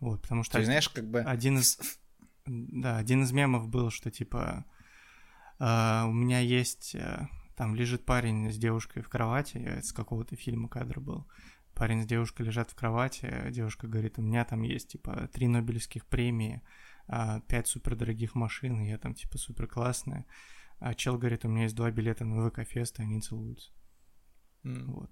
Вот, 0.00 0.22
потому 0.22 0.42
что 0.42 0.56
Ты 0.56 0.64
знаешь, 0.64 0.88
как 0.88 1.06
бы... 1.10 1.20
один 1.20 1.58
из... 1.58 1.78
Да, 2.46 2.96
один 2.96 3.24
из 3.24 3.32
мемов 3.32 3.68
был, 3.68 3.90
что 3.90 4.10
типа 4.10 4.64
у 5.64 6.12
меня 6.12 6.40
есть... 6.40 6.94
э, 6.94 7.28
там 7.56 7.74
лежит 7.74 8.04
парень 8.04 8.52
с 8.52 8.56
девушкой 8.58 9.02
в 9.02 9.08
кровати, 9.08 9.56
э, 9.58 9.82
с 9.82 9.92
какого-то 9.92 10.36
фильма 10.36 10.68
кадр 10.68 11.00
был. 11.00 11.26
Парень 11.74 12.02
с 12.02 12.06
девушкой 12.06 12.46
лежат 12.46 12.70
в 12.70 12.74
кровати, 12.74 13.50
девушка 13.50 13.86
говорит, 13.86 14.18
у 14.18 14.22
меня 14.22 14.44
там 14.44 14.62
есть 14.62 14.88
типа 14.88 15.28
три 15.32 15.46
Нобелевских 15.46 16.06
премии, 16.06 16.62
а, 17.06 17.40
пять 17.40 17.68
супердорогих 17.68 18.34
машин, 18.34 18.80
я 18.82 18.98
там 18.98 19.14
типа 19.14 19.38
супер 19.38 19.66
классная. 19.66 20.26
А 20.78 20.94
чел 20.94 21.18
говорит, 21.18 21.44
у 21.44 21.48
меня 21.48 21.64
есть 21.64 21.74
два 21.74 21.90
билета 21.90 22.24
на 22.24 22.48
ВК-фест, 22.48 22.98
и 22.98 23.02
они 23.02 23.20
целуются. 23.20 23.72
м, 24.64 24.92
Вот. 24.92 25.10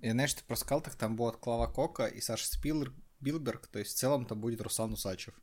Я 0.00 0.12
знаешь, 0.12 0.34
ты 0.34 0.44
про 0.44 0.80
так 0.80 0.94
там 0.94 1.16
будет 1.16 1.38
Клава 1.38 1.66
Кока 1.66 2.06
и 2.06 2.20
Саша 2.20 2.46
Спилберг, 2.46 3.66
то 3.66 3.80
есть 3.80 3.92
в 3.92 3.98
целом 3.98 4.26
там 4.26 4.40
будет 4.40 4.60
Руслан 4.60 4.92
Усачев. 4.92 5.34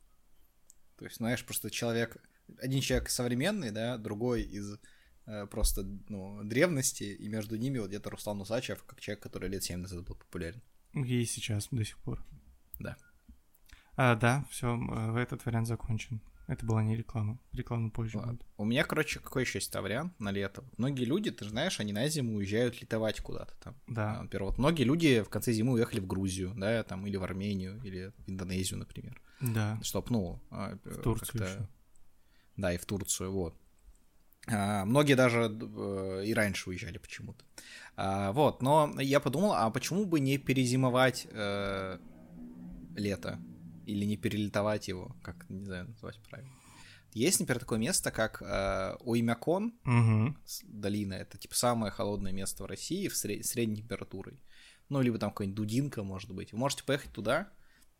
То 0.96 1.04
есть, 1.04 1.18
знаешь, 1.18 1.44
просто 1.44 1.70
человек, 1.70 2.16
один 2.60 2.80
человек 2.80 3.08
современный, 3.10 3.70
да, 3.70 3.98
другой 3.98 4.42
из 4.42 4.78
э, 5.26 5.46
просто, 5.46 5.82
ну, 6.08 6.42
древности, 6.44 7.04
и 7.04 7.28
между 7.28 7.56
ними 7.56 7.78
вот 7.78 7.88
где-то 7.88 8.10
Руслан 8.10 8.40
Усачев, 8.40 8.82
как 8.84 9.00
человек, 9.00 9.22
который 9.22 9.48
лет 9.48 9.62
7 9.62 9.80
назад 9.80 10.04
был 10.04 10.14
популярен. 10.14 10.62
И 10.94 11.24
сейчас 11.24 11.68
до 11.70 11.84
сих 11.84 11.98
пор. 11.98 12.24
Да. 12.78 12.96
А, 13.96 14.14
да, 14.14 14.44
все, 14.50 14.78
этот 15.18 15.44
вариант 15.46 15.68
закончен. 15.68 16.20
Это 16.46 16.64
была 16.64 16.82
не 16.84 16.96
реклама. 16.96 17.40
Реклама 17.52 17.90
позже 17.90 18.18
Ладно. 18.18 18.34
будет. 18.34 18.46
У 18.56 18.64
меня, 18.64 18.84
короче, 18.84 19.18
какой 19.18 19.42
еще 19.42 19.58
есть 19.58 19.74
вариант 19.74 20.18
на 20.20 20.30
лето? 20.30 20.62
Многие 20.76 21.04
люди, 21.04 21.32
ты 21.32 21.44
же 21.44 21.50
знаешь, 21.50 21.80
они 21.80 21.92
на 21.92 22.06
зиму 22.08 22.36
уезжают 22.36 22.80
летовать 22.80 23.20
куда-то 23.20 23.54
там. 23.56 23.74
Да. 23.88 24.22
Например, 24.22 24.44
вот 24.44 24.58
многие 24.58 24.84
люди 24.84 25.22
в 25.22 25.28
конце 25.28 25.52
зимы 25.52 25.72
уехали 25.72 25.98
в 25.98 26.06
Грузию, 26.06 26.52
да, 26.56 26.84
там, 26.84 27.04
или 27.06 27.16
в 27.16 27.24
Армению, 27.24 27.80
или 27.82 28.12
в 28.16 28.30
Индонезию, 28.30 28.78
например. 28.78 29.20
Да. 29.40 29.80
Чтоб, 29.82 30.08
ну... 30.08 30.40
а, 30.50 30.78
В 30.84 31.02
Турцию. 31.02 31.68
Да, 32.56 32.72
и 32.72 32.78
в 32.78 32.86
Турцию, 32.86 33.32
вот. 33.32 33.54
А, 34.48 34.84
многие 34.84 35.14
даже 35.14 35.40
э, 35.50 36.22
и 36.24 36.32
раньше 36.34 36.70
уезжали 36.70 36.98
почему-то. 36.98 37.44
А, 37.96 38.32
вот, 38.32 38.62
но 38.62 38.94
я 39.00 39.20
подумал, 39.20 39.52
а 39.52 39.68
почему 39.70 40.04
бы 40.06 40.20
не 40.20 40.38
перезимовать 40.38 41.26
э, 41.30 41.98
лето? 42.94 43.40
Или 43.86 44.04
не 44.04 44.16
перелетовать 44.16 44.88
его, 44.88 45.16
как, 45.22 45.48
не 45.48 45.64
знаю, 45.64 45.88
назвать 45.88 46.20
правильно. 46.28 46.50
Есть, 47.12 47.40
например, 47.40 47.60
такое 47.60 47.78
место, 47.78 48.10
как 48.10 48.42
э, 48.42 48.96
Уймякон, 49.00 49.74
Угу. 49.84 50.36
долина. 50.64 51.14
Это 51.14 51.38
типа 51.38 51.54
самое 51.54 51.90
холодное 51.90 52.32
место 52.32 52.62
в 52.62 52.66
России 52.66 53.08
в 53.08 53.16
сред- 53.16 53.44
средней 53.44 53.76
температурой. 53.76 54.42
Ну, 54.88 55.00
либо 55.00 55.18
там 55.18 55.30
какой-нибудь 55.30 55.56
Дудинка, 55.56 56.02
может 56.02 56.30
быть. 56.32 56.52
Вы 56.52 56.58
можете 56.58 56.84
поехать 56.84 57.12
туда 57.12 57.48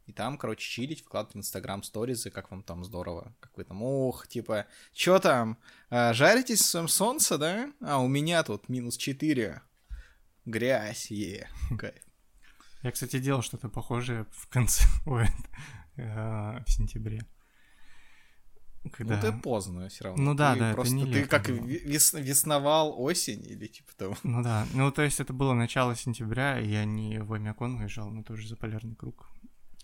и 0.06 0.12
там, 0.12 0.38
короче, 0.38 0.68
чилить, 0.68 1.02
вкладывать 1.02 1.34
в 1.34 1.38
Инстаграм 1.38 1.82
сторизы, 1.82 2.30
как 2.30 2.50
вам 2.50 2.62
там 2.62 2.84
здорово. 2.84 3.34
Как 3.40 3.56
вы 3.56 3.64
там, 3.64 3.82
ох, 3.82 4.28
типа, 4.28 4.66
чё 4.92 5.18
там, 5.18 5.58
а, 5.90 6.12
жаритесь 6.12 6.60
в 6.60 6.66
своем 6.66 6.88
солнце, 6.88 7.38
да? 7.38 7.72
А 7.80 7.98
у 7.98 8.06
меня 8.08 8.42
тут 8.44 8.68
минус 8.68 8.96
4. 8.96 9.60
Грязь, 10.44 11.10
е, 11.10 11.48
кайф. 11.78 12.02
Я, 12.82 12.92
кстати, 12.92 13.18
делал 13.18 13.42
что-то 13.42 13.68
похожее 13.68 14.26
в 14.30 14.46
конце, 14.48 14.84
ой, 15.06 15.26
э, 15.96 16.62
в 16.64 16.70
сентябре. 16.70 17.20
Когда... 18.92 19.16
Ну, 19.16 19.20
ты 19.22 19.32
поздно 19.32 19.88
все 19.88 20.04
равно. 20.04 20.22
Ну 20.22 20.34
да, 20.34 20.54
Ты 20.54 20.60
да, 20.60 20.66
это 20.68 20.74
Просто 20.76 20.94
не 20.94 21.04
ты 21.06 21.10
лето 21.18 21.28
как 21.28 21.46
было. 21.48 21.56
ве- 21.66 21.82
вес- 21.84 22.12
весновал 22.20 22.94
осень 23.02 23.44
или 23.44 23.66
типа 23.66 23.92
того. 23.96 24.16
Ну 24.22 24.42
да, 24.44 24.64
ну 24.74 24.92
то 24.92 25.02
есть 25.02 25.18
это 25.18 25.32
было 25.32 25.54
начало 25.54 25.96
сентября, 25.96 26.60
и 26.60 26.68
я 26.68 26.84
не 26.84 27.18
в 27.18 27.32
Омякон 27.32 27.80
уезжал, 27.80 28.10
но 28.10 28.22
тоже 28.22 28.46
за 28.46 28.54
полярный 28.56 28.94
круг 28.94 29.28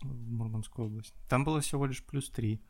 в 0.02 0.30
Мурманскую 0.30 0.86
область. 0.86 1.14
Там 1.28 1.44
было 1.44 1.60
всего 1.60 1.86
лишь 1.86 2.04
плюс 2.04 2.30
три, 2.30 2.62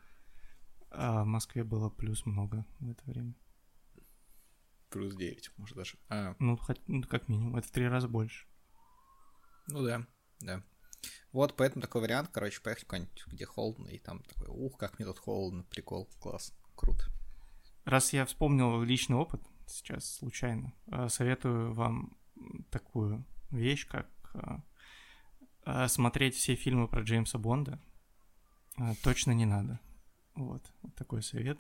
а 0.90 1.23
в 1.25 1.27
Москве 1.27 1.64
было 1.64 1.88
плюс 1.90 2.27
много 2.27 2.64
в 2.81 2.90
это 2.90 3.03
время. 3.07 3.35
плюс 4.90 5.14
9, 5.14 5.53
может 5.57 5.77
даже. 5.77 5.97
А, 6.09 6.37
Ну, 6.38 6.57
хоть, 6.57 6.81
ну, 6.87 7.03
как 7.03 7.29
минимум, 7.29 7.57
это 7.57 7.66
в 7.66 7.71
три 7.71 7.88
раза 7.88 8.09
больше. 8.09 8.47
ну 9.68 9.83
да, 9.83 10.07
да. 10.40 10.62
Вот, 11.33 11.57
поэтому 11.57 11.81
такой 11.83 12.03
вариант, 12.03 12.29
короче, 12.31 12.61
поехать 12.61 12.85
куда-нибудь, 12.85 13.25
где 13.27 13.47
холодно, 13.47 13.88
и 13.88 13.99
там 13.99 14.23
такой, 14.23 14.49
ух, 14.49 14.77
как 14.79 14.99
мне 14.99 15.07
тут 15.07 15.18
холодно, 15.18 15.64
прикол, 15.64 16.09
класс, 16.21 16.55
круто. 16.77 17.05
Раз 17.85 18.12
я 18.12 18.27
вспомнил 18.27 18.83
личный 18.83 19.16
опыт 19.16 19.42
сейчас 19.66 20.16
случайно, 20.16 20.75
э, 20.88 21.09
советую 21.09 21.73
вам 21.73 22.16
такую 22.71 23.25
вещь, 23.51 23.88
как 23.88 24.09
э, 24.35 24.59
смотреть 25.88 26.35
все 26.35 26.55
фильмы 26.55 26.88
про 26.88 27.03
Джеймса 27.03 27.38
Бонда. 27.38 27.81
Э, 28.79 28.94
Точно 29.03 29.33
не 29.33 29.46
надо. 29.46 29.81
Вот, 30.35 30.62
вот 30.83 30.94
такой 30.94 31.22
совет. 31.22 31.59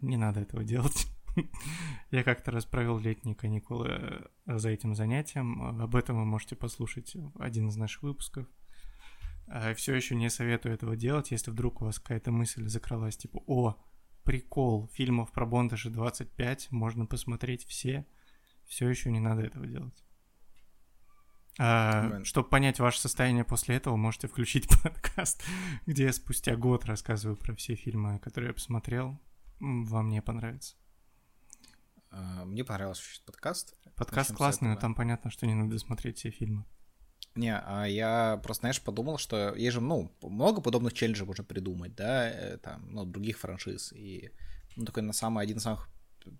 Не 0.00 0.16
надо 0.16 0.40
этого 0.40 0.64
делать. 0.64 1.06
Я 2.10 2.24
как-то 2.24 2.50
раз 2.50 2.64
провел 2.66 2.98
летние 2.98 3.34
каникулы 3.34 3.88
э, 3.88 4.58
за 4.58 4.70
этим 4.70 4.94
занятием. 4.94 5.62
Об 5.80 5.96
этом 5.96 6.18
вы 6.18 6.24
можете 6.24 6.56
послушать 6.56 7.16
один 7.38 7.68
из 7.68 7.76
наших 7.76 8.02
выпусков. 8.02 8.46
Все 9.76 9.94
еще 9.94 10.14
не 10.14 10.28
советую 10.28 10.74
этого 10.74 10.94
делать, 10.94 11.30
если 11.30 11.50
вдруг 11.50 11.80
у 11.80 11.86
вас 11.86 11.98
какая-то 11.98 12.30
мысль 12.30 12.68
закралась, 12.68 13.16
типа, 13.16 13.42
о, 13.46 13.82
прикол, 14.22 14.88
фильмов 14.92 15.32
про 15.32 15.46
Бонда 15.46 15.78
же 15.78 15.88
25, 15.88 16.70
можно 16.70 17.06
посмотреть 17.06 17.64
все. 17.64 18.06
Все 18.66 18.86
еще 18.90 19.10
не 19.10 19.20
надо 19.20 19.40
этого 19.40 19.66
делать. 19.66 20.04
Понимаю. 21.58 22.24
чтобы 22.24 22.48
понять 22.48 22.78
ваше 22.78 23.00
состояние 23.00 23.44
после 23.44 23.76
этого, 23.76 23.96
можете 23.96 24.28
включить 24.28 24.68
подкаст, 24.82 25.44
где 25.86 26.04
я 26.04 26.12
спустя 26.12 26.54
год 26.54 26.84
рассказываю 26.84 27.36
про 27.36 27.54
все 27.56 27.74
фильмы, 27.74 28.20
которые 28.20 28.48
я 28.48 28.54
посмотрел. 28.54 29.20
Вам 29.58 30.08
не 30.08 30.22
понравится. 30.22 30.76
А, 32.10 32.44
Мне 32.44 32.64
понравился 32.64 33.02
подкаст. 33.26 33.74
Подкаст 33.96 34.34
классный, 34.34 34.68
но 34.68 34.76
там 34.76 34.94
понятно, 34.94 35.32
что 35.32 35.46
не 35.46 35.54
надо 35.54 35.78
смотреть 35.78 36.18
все 36.18 36.30
фильмы. 36.30 36.64
Не, 37.34 37.56
а 37.56 37.86
я 37.86 38.40
просто, 38.42 38.62
знаешь, 38.62 38.80
подумал, 38.80 39.18
что 39.18 39.54
есть 39.54 39.74
же, 39.74 39.80
ну, 39.80 40.16
много 40.22 40.60
подобных 40.60 40.92
челленджей 40.92 41.26
можно 41.26 41.44
придумать, 41.44 41.94
да, 41.94 42.30
э, 42.30 42.58
там, 42.58 42.88
ну, 42.92 43.04
других 43.04 43.38
франшиз. 43.38 43.92
И, 43.92 44.30
ну, 44.76 44.84
такой, 44.84 45.02
на 45.02 45.12
самый, 45.12 45.42
один 45.42 45.58
из 45.58 45.62
самых 45.62 45.88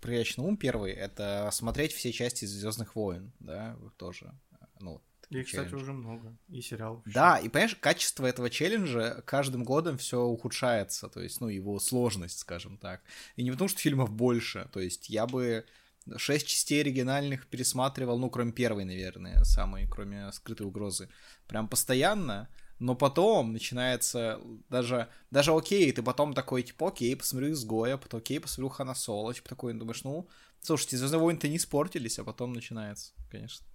приятный 0.00 0.44
ум 0.44 0.56
первый, 0.56 0.92
это 0.92 1.48
смотреть 1.52 1.92
все 1.92 2.12
части 2.12 2.44
Звездных 2.44 2.94
войн, 2.94 3.32
да, 3.38 3.76
тоже. 3.96 4.32
Ну, 4.80 5.02
такие 5.28 5.44
челленджи. 5.44 5.76
уже 5.76 5.92
много. 5.92 6.36
И 6.48 6.60
сериалов. 6.60 7.02
Да, 7.06 7.38
и 7.38 7.48
понимаешь, 7.48 7.76
качество 7.76 8.26
этого 8.26 8.50
челленджа 8.50 9.22
каждым 9.26 9.64
годом 9.64 9.98
все 9.98 10.22
ухудшается, 10.22 11.08
то 11.08 11.20
есть, 11.20 11.40
ну, 11.40 11.48
его 11.48 11.78
сложность, 11.78 12.38
скажем 12.38 12.78
так. 12.78 13.02
И 13.36 13.42
не 13.42 13.50
потому, 13.50 13.68
что 13.68 13.80
фильмов 13.80 14.10
больше, 14.10 14.68
то 14.72 14.80
есть 14.80 15.10
я 15.10 15.26
бы 15.26 15.64
шесть 16.16 16.46
частей 16.46 16.80
оригинальных 16.80 17.46
пересматривал, 17.46 18.18
ну, 18.18 18.30
кроме 18.30 18.52
первой, 18.52 18.84
наверное, 18.84 19.44
самой, 19.44 19.86
кроме 19.86 20.32
скрытой 20.32 20.66
угрозы, 20.66 21.08
прям 21.46 21.68
постоянно, 21.68 22.48
но 22.78 22.94
потом 22.94 23.52
начинается 23.52 24.40
даже, 24.68 25.08
даже 25.30 25.52
окей, 25.52 25.90
ты 25.92 26.02
потом 26.02 26.32
такой, 26.32 26.62
типа, 26.62 26.88
окей, 26.88 27.16
посмотрю 27.16 27.52
Изгоя, 27.52 27.96
потом 27.96 28.18
окей, 28.18 28.40
посмотрю 28.40 28.68
Хана 28.68 28.94
Соло, 28.94 29.34
типа 29.34 29.48
такой, 29.48 29.74
думаешь, 29.74 30.04
ну, 30.04 30.28
слушайте, 30.60 30.96
Звездные 30.96 31.20
войны-то 31.20 31.48
не 31.48 31.56
испортились, 31.56 32.18
а 32.18 32.24
потом 32.24 32.52
начинается, 32.52 33.12
конечно. 33.30 33.66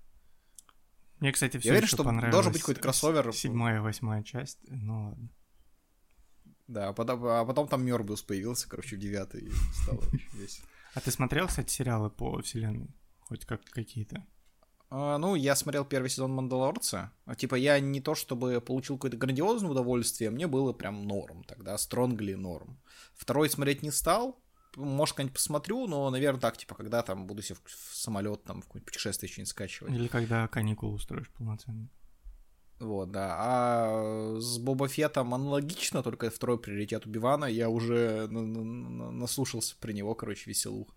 Мне, 1.24 1.32
кстати, 1.32 1.58
все 1.58 1.70
Я 1.70 1.74
уверен, 1.76 1.88
что 1.88 2.04
должен 2.04 2.52
быть 2.52 2.60
какой-то 2.60 2.82
кроссовер. 2.82 3.32
Седьмая, 3.32 3.80
восьмая 3.82 4.24
часть. 4.24 4.60
Ну 4.68 5.06
ладно. 5.06 5.30
Да, 6.68 6.90
а 6.90 6.94
потом, 6.94 7.26
а 7.26 7.46
потом 7.46 7.70
там 7.70 7.86
Мёрбиус 7.86 8.24
появился, 8.24 8.68
короче, 8.68 8.98
в 8.98 9.00
девятой, 9.00 9.50
стало 9.74 10.00
очень 10.00 10.30
весело. 10.38 10.68
А 10.94 11.00
ты 11.00 11.12
смотрел, 11.12 11.48
кстати, 11.48 11.72
сериалы 11.72 12.10
по 12.10 12.42
вселенной? 12.42 12.90
Хоть 13.22 13.46
как 13.46 13.64
какие-то? 13.64 14.26
А, 14.90 15.18
ну, 15.18 15.36
я 15.36 15.56
смотрел 15.56 15.86
первый 15.86 16.10
сезон 16.10 16.34
«Мандалорца». 16.34 17.14
А, 17.24 17.36
Типа, 17.36 17.56
я 17.56 17.80
не 17.80 18.02
то 18.02 18.16
чтобы 18.16 18.60
получил 18.60 18.98
какое-то 18.98 19.16
грандиозное 19.16 19.72
удовольствие, 19.72 20.30
мне 20.30 20.48
было 20.48 20.74
прям 20.74 21.08
норм 21.08 21.46
тогда, 21.46 21.78
стронгли 21.78 22.34
норм. 22.34 22.82
Второй 23.14 23.50
смотреть 23.50 23.82
не 23.82 23.92
стал, 23.92 24.43
может, 24.76 25.16
когда-нибудь 25.16 25.36
посмотрю, 25.36 25.88
но, 25.88 26.10
наверное, 26.10 26.40
так, 26.42 26.58
типа, 26.58 26.76
когда 26.76 27.02
там 27.04 27.28
буду 27.28 27.42
себе 27.42 27.58
в, 27.64 27.96
самолет, 27.96 28.44
там, 28.44 28.62
в 28.62 28.66
какое-нибудь 28.66 28.86
путешествие 28.88 29.30
что-нибудь 29.32 29.50
скачивать. 29.50 29.94
Или 29.94 30.08
когда 30.08 30.48
каникулы 30.48 30.94
устроишь 30.94 31.30
полноценно? 31.32 31.90
Вот, 32.80 33.12
да. 33.12 33.36
А 33.38 34.38
с 34.40 34.58
Боба 34.58 34.88
Феттом 34.88 35.34
аналогично, 35.34 36.04
только 36.04 36.30
второй 36.30 36.60
приоритет 36.60 37.06
Убивана. 37.06 37.46
Я 37.46 37.70
уже 37.70 38.28
на- 38.30 38.42
на- 38.42 38.64
на- 38.64 39.12
наслушался 39.12 39.76
про 39.78 39.92
него, 39.94 40.16
короче, 40.16 40.50
веселух. 40.50 40.88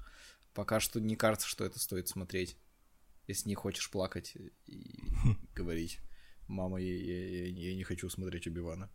Пока 0.55 0.81
что 0.81 1.01
не 1.01 1.17
кажется, 1.17 1.47
что 1.47 1.65
это 1.65 1.79
стоит 1.79 2.09
смотреть. 2.09 2.57
Если 3.29 3.49
не 3.49 3.55
хочешь 3.55 3.91
плакать 3.91 4.37
и 4.67 5.05
говорить, 5.55 6.01
мама, 6.49 6.79
я, 6.81 6.95
я- 6.95 7.47
я- 7.47 7.71
я 7.71 7.75
не 7.77 7.85
хочу 7.85 8.09
смотреть 8.09 8.47
Убивана. 8.47 8.91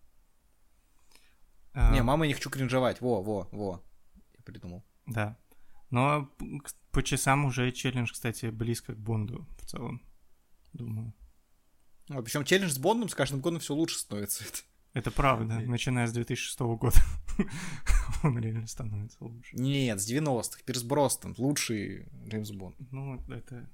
А, 1.74 1.94
Не, 1.94 2.02
мама, 2.04 2.28
не 2.28 2.34
хочу 2.34 2.50
кринжевать. 2.50 3.00
Во, 3.00 3.22
во, 3.22 3.48
во. 3.52 3.84
Я 4.42 4.52
придумал. 4.54 4.84
Да. 5.06 5.38
Но 5.92 6.30
по 6.92 7.04
часам 7.04 7.46
уже 7.46 7.72
челлендж, 7.72 8.12
кстати, 8.12 8.48
близко 8.48 8.94
к 8.94 8.98
Бонду 8.98 9.48
в 9.60 9.66
целом. 9.66 10.02
Думаю. 10.74 11.14
причем 12.08 12.44
челлендж 12.46 12.72
с 12.72 12.78
Бондом 12.80 13.10
с 13.10 13.16
каждым 13.16 13.42
годом 13.42 13.60
все 13.60 13.74
лучше 13.74 14.00
становится. 14.00 14.44
Это 14.94 15.12
правда. 15.12 15.60
И- 15.62 15.66
Начиная 15.68 16.08
с 16.08 16.14
2006 16.14 16.60
года. 16.60 16.98
Он 18.24 18.38
реально 18.40 18.68
становится 18.68 19.18
лучше. 19.24 19.56
Нет, 19.56 20.02
с 20.02 20.10
90-х. 20.12 20.62
Пирс 20.66 20.84
Бростон. 20.84 21.36
Лучший 21.38 22.08
Джеймс 22.28 22.52
Бонд. 22.52 22.76
Ну, 22.92 23.22
это 23.30 23.70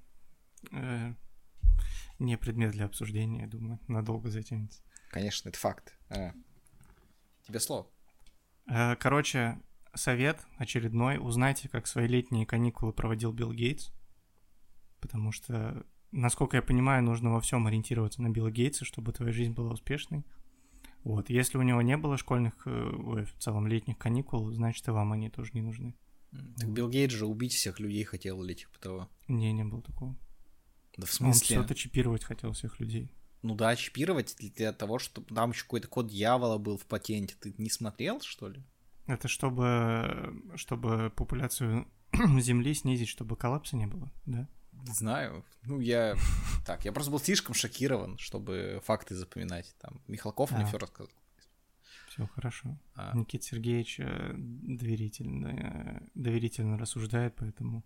э, 0.72 1.14
не 2.20 2.38
предмет 2.38 2.72
для 2.72 2.86
обсуждения, 2.86 3.42
я 3.42 3.48
думаю. 3.48 3.80
Надолго 3.88 4.30
затянется. 4.30 4.82
Конечно, 5.10 5.50
это 5.50 5.58
факт. 5.58 5.98
А. 6.10 6.34
Тебе 7.48 7.60
слово. 7.60 7.88
Э, 8.68 8.96
Короче, 8.96 9.60
совет 9.98 10.40
очередной. 10.58 11.18
Узнайте, 11.20 11.70
как 11.70 11.88
свои 11.88 12.08
летние 12.08 12.46
каникулы 12.46 12.94
проводил 12.94 13.32
Билл 13.34 13.52
Гейтс. 13.54 13.92
Потому 15.00 15.32
что, 15.32 15.86
насколько 16.12 16.58
я 16.58 16.64
понимаю, 16.64 17.04
нужно 17.04 17.32
во 17.32 17.42
всем 17.42 17.68
ориентироваться 17.68 18.22
на 18.22 18.30
Билла 18.30 18.52
Гейтса, 18.52 18.86
чтобы 18.86 19.14
твоя 19.14 19.32
жизнь 19.32 19.54
была 19.54 19.74
успешной. 19.74 20.24
Вот. 21.04 21.30
Если 21.30 21.58
у 21.58 21.62
него 21.62 21.82
не 21.82 21.98
было 21.98 22.18
школьных, 22.18 22.54
э, 22.66 22.70
ой, 22.70 23.26
в 23.26 23.34
целом 23.38 23.68
летних 23.68 23.98
каникул, 23.98 24.52
значит 24.52 24.88
и 24.88 24.92
вам 24.92 25.14
они 25.14 25.30
тоже 25.30 25.52
не 25.54 25.62
нужны. 25.62 25.96
Так 26.58 26.70
Билл 26.70 26.90
Гейтс 26.90 27.14
же 27.14 27.26
убить 27.26 27.54
всех 27.54 27.80
людей 27.80 28.04
хотел 28.04 28.44
или 28.44 28.54
типа 28.54 28.78
того. 28.80 29.10
Не, 29.28 29.54
не 29.54 29.64
было 29.64 29.82
такого. 29.82 30.16
Да 30.98 31.06
в 31.06 31.10
Он 31.22 31.34
смысле? 31.34 31.58
все-то 31.58 31.76
чипировать 31.76 32.24
хотел 32.24 32.52
всех 32.54 32.80
людей. 32.80 33.10
Ну 33.44 33.56
да, 33.56 33.76
чипировать 33.76 34.36
для 34.38 34.74
того, 34.74 35.00
чтобы 35.00 35.34
там 35.34 35.52
еще 35.52 35.64
какой-то 35.64 35.88
код 35.88 36.08
дьявола 36.08 36.58
был 36.58 36.78
в 36.78 36.86
патенте. 36.86 37.36
Ты 37.40 37.54
не 37.58 37.70
смотрел, 37.70 38.20
что 38.20 38.50
ли? 38.50 38.64
Это 39.08 39.28
чтобы, 39.28 40.42
чтобы 40.56 41.12
популяцию 41.16 41.88
Земли 42.40 42.74
снизить, 42.74 43.08
чтобы 43.10 43.36
коллапса 43.36 43.76
не 43.78 43.88
было, 43.88 44.12
да? 44.26 44.48
Не 44.74 44.94
знаю. 44.94 45.46
Ну, 45.64 45.80
я... 45.80 46.16
Так, 46.66 46.84
я 46.84 46.92
просто 46.92 47.12
был 47.12 47.20
слишком 47.20 47.56
шокирован, 47.56 48.18
чтобы 48.18 48.82
факты 48.84 49.16
запоминать. 49.16 49.74
Там 49.80 50.02
Михалков 50.08 50.52
мне 50.52 50.64
А. 50.64 50.68
все 50.68 50.78
рассказал. 50.78 51.12
Все 52.10 52.28
хорошо. 52.28 52.78
А, 52.96 53.16
Никита 53.16 53.46
Сергеевич 53.46 54.00
э, 54.00 54.34
доверительно, 54.36 55.48
э, 55.48 56.08
доверительно 56.14 56.78
рассуждает, 56.78 57.36
поэтому 57.38 57.84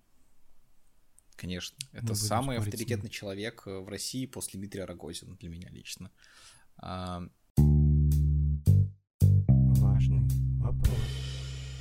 конечно. 1.35 1.77
Не 1.91 1.99
Это 1.99 2.15
самый 2.15 2.57
авторитетный 2.57 3.09
человек 3.09 3.63
э, 3.65 3.79
в 3.79 3.89
России 3.89 4.25
после 4.25 4.59
Дмитрия 4.59 4.85
Рогозина 4.85 5.35
для 5.35 5.49
меня 5.49 5.69
лично. 5.69 6.11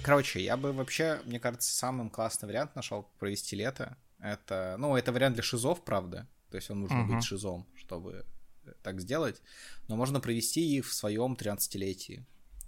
Короче, 0.02 0.40
я 0.42 0.56
бы 0.56 0.72
вообще, 0.72 1.20
мне 1.24 1.38
кажется, 1.38 1.72
самым 1.72 2.10
классный 2.10 2.46
вариант 2.48 2.74
нашел 2.74 3.08
провести 3.18 3.56
лето. 3.56 3.96
Это, 4.18 4.76
ну, 4.78 4.96
это 4.96 5.12
вариант 5.12 5.34
для 5.34 5.42
шизов, 5.42 5.84
правда. 5.84 6.26
То 6.50 6.56
есть 6.56 6.70
он 6.70 6.80
нужно 6.80 6.98
Мгм. 6.98 7.16
быть 7.16 7.24
шизом, 7.24 7.66
чтобы 7.76 8.24
э, 8.64 8.72
так 8.82 9.00
сделать. 9.00 9.40
Но 9.88 9.96
можно 9.96 10.20
провести 10.20 10.76
их 10.76 10.86
в 10.86 10.92
своем 10.92 11.34
13-летии. 11.34 12.24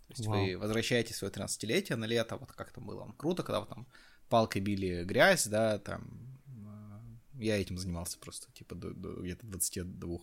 То 0.09 0.15
есть 0.15 0.27
вы 0.27 0.53
Вау. 0.53 0.61
возвращаете 0.61 1.15
свое 1.15 1.33
13-летие 1.33 1.97
на 1.97 2.05
лето, 2.05 2.37
вот 2.37 2.53
как 2.53 2.71
там 2.73 2.85
было. 2.87 3.13
Круто, 3.17 3.43
когда 3.43 3.61
вы 3.61 3.67
там 3.67 3.87
палкой 4.29 4.61
били 4.63 5.05
грязь, 5.05 5.47
да, 5.47 5.79
там... 5.79 6.32
Я 7.43 7.61
этим 7.61 7.77
занимался 7.79 8.19
просто, 8.19 8.51
типа, 8.53 8.75
до, 8.75 8.91
до 8.95 9.21
где-то 9.23 9.47
22, 9.47 10.19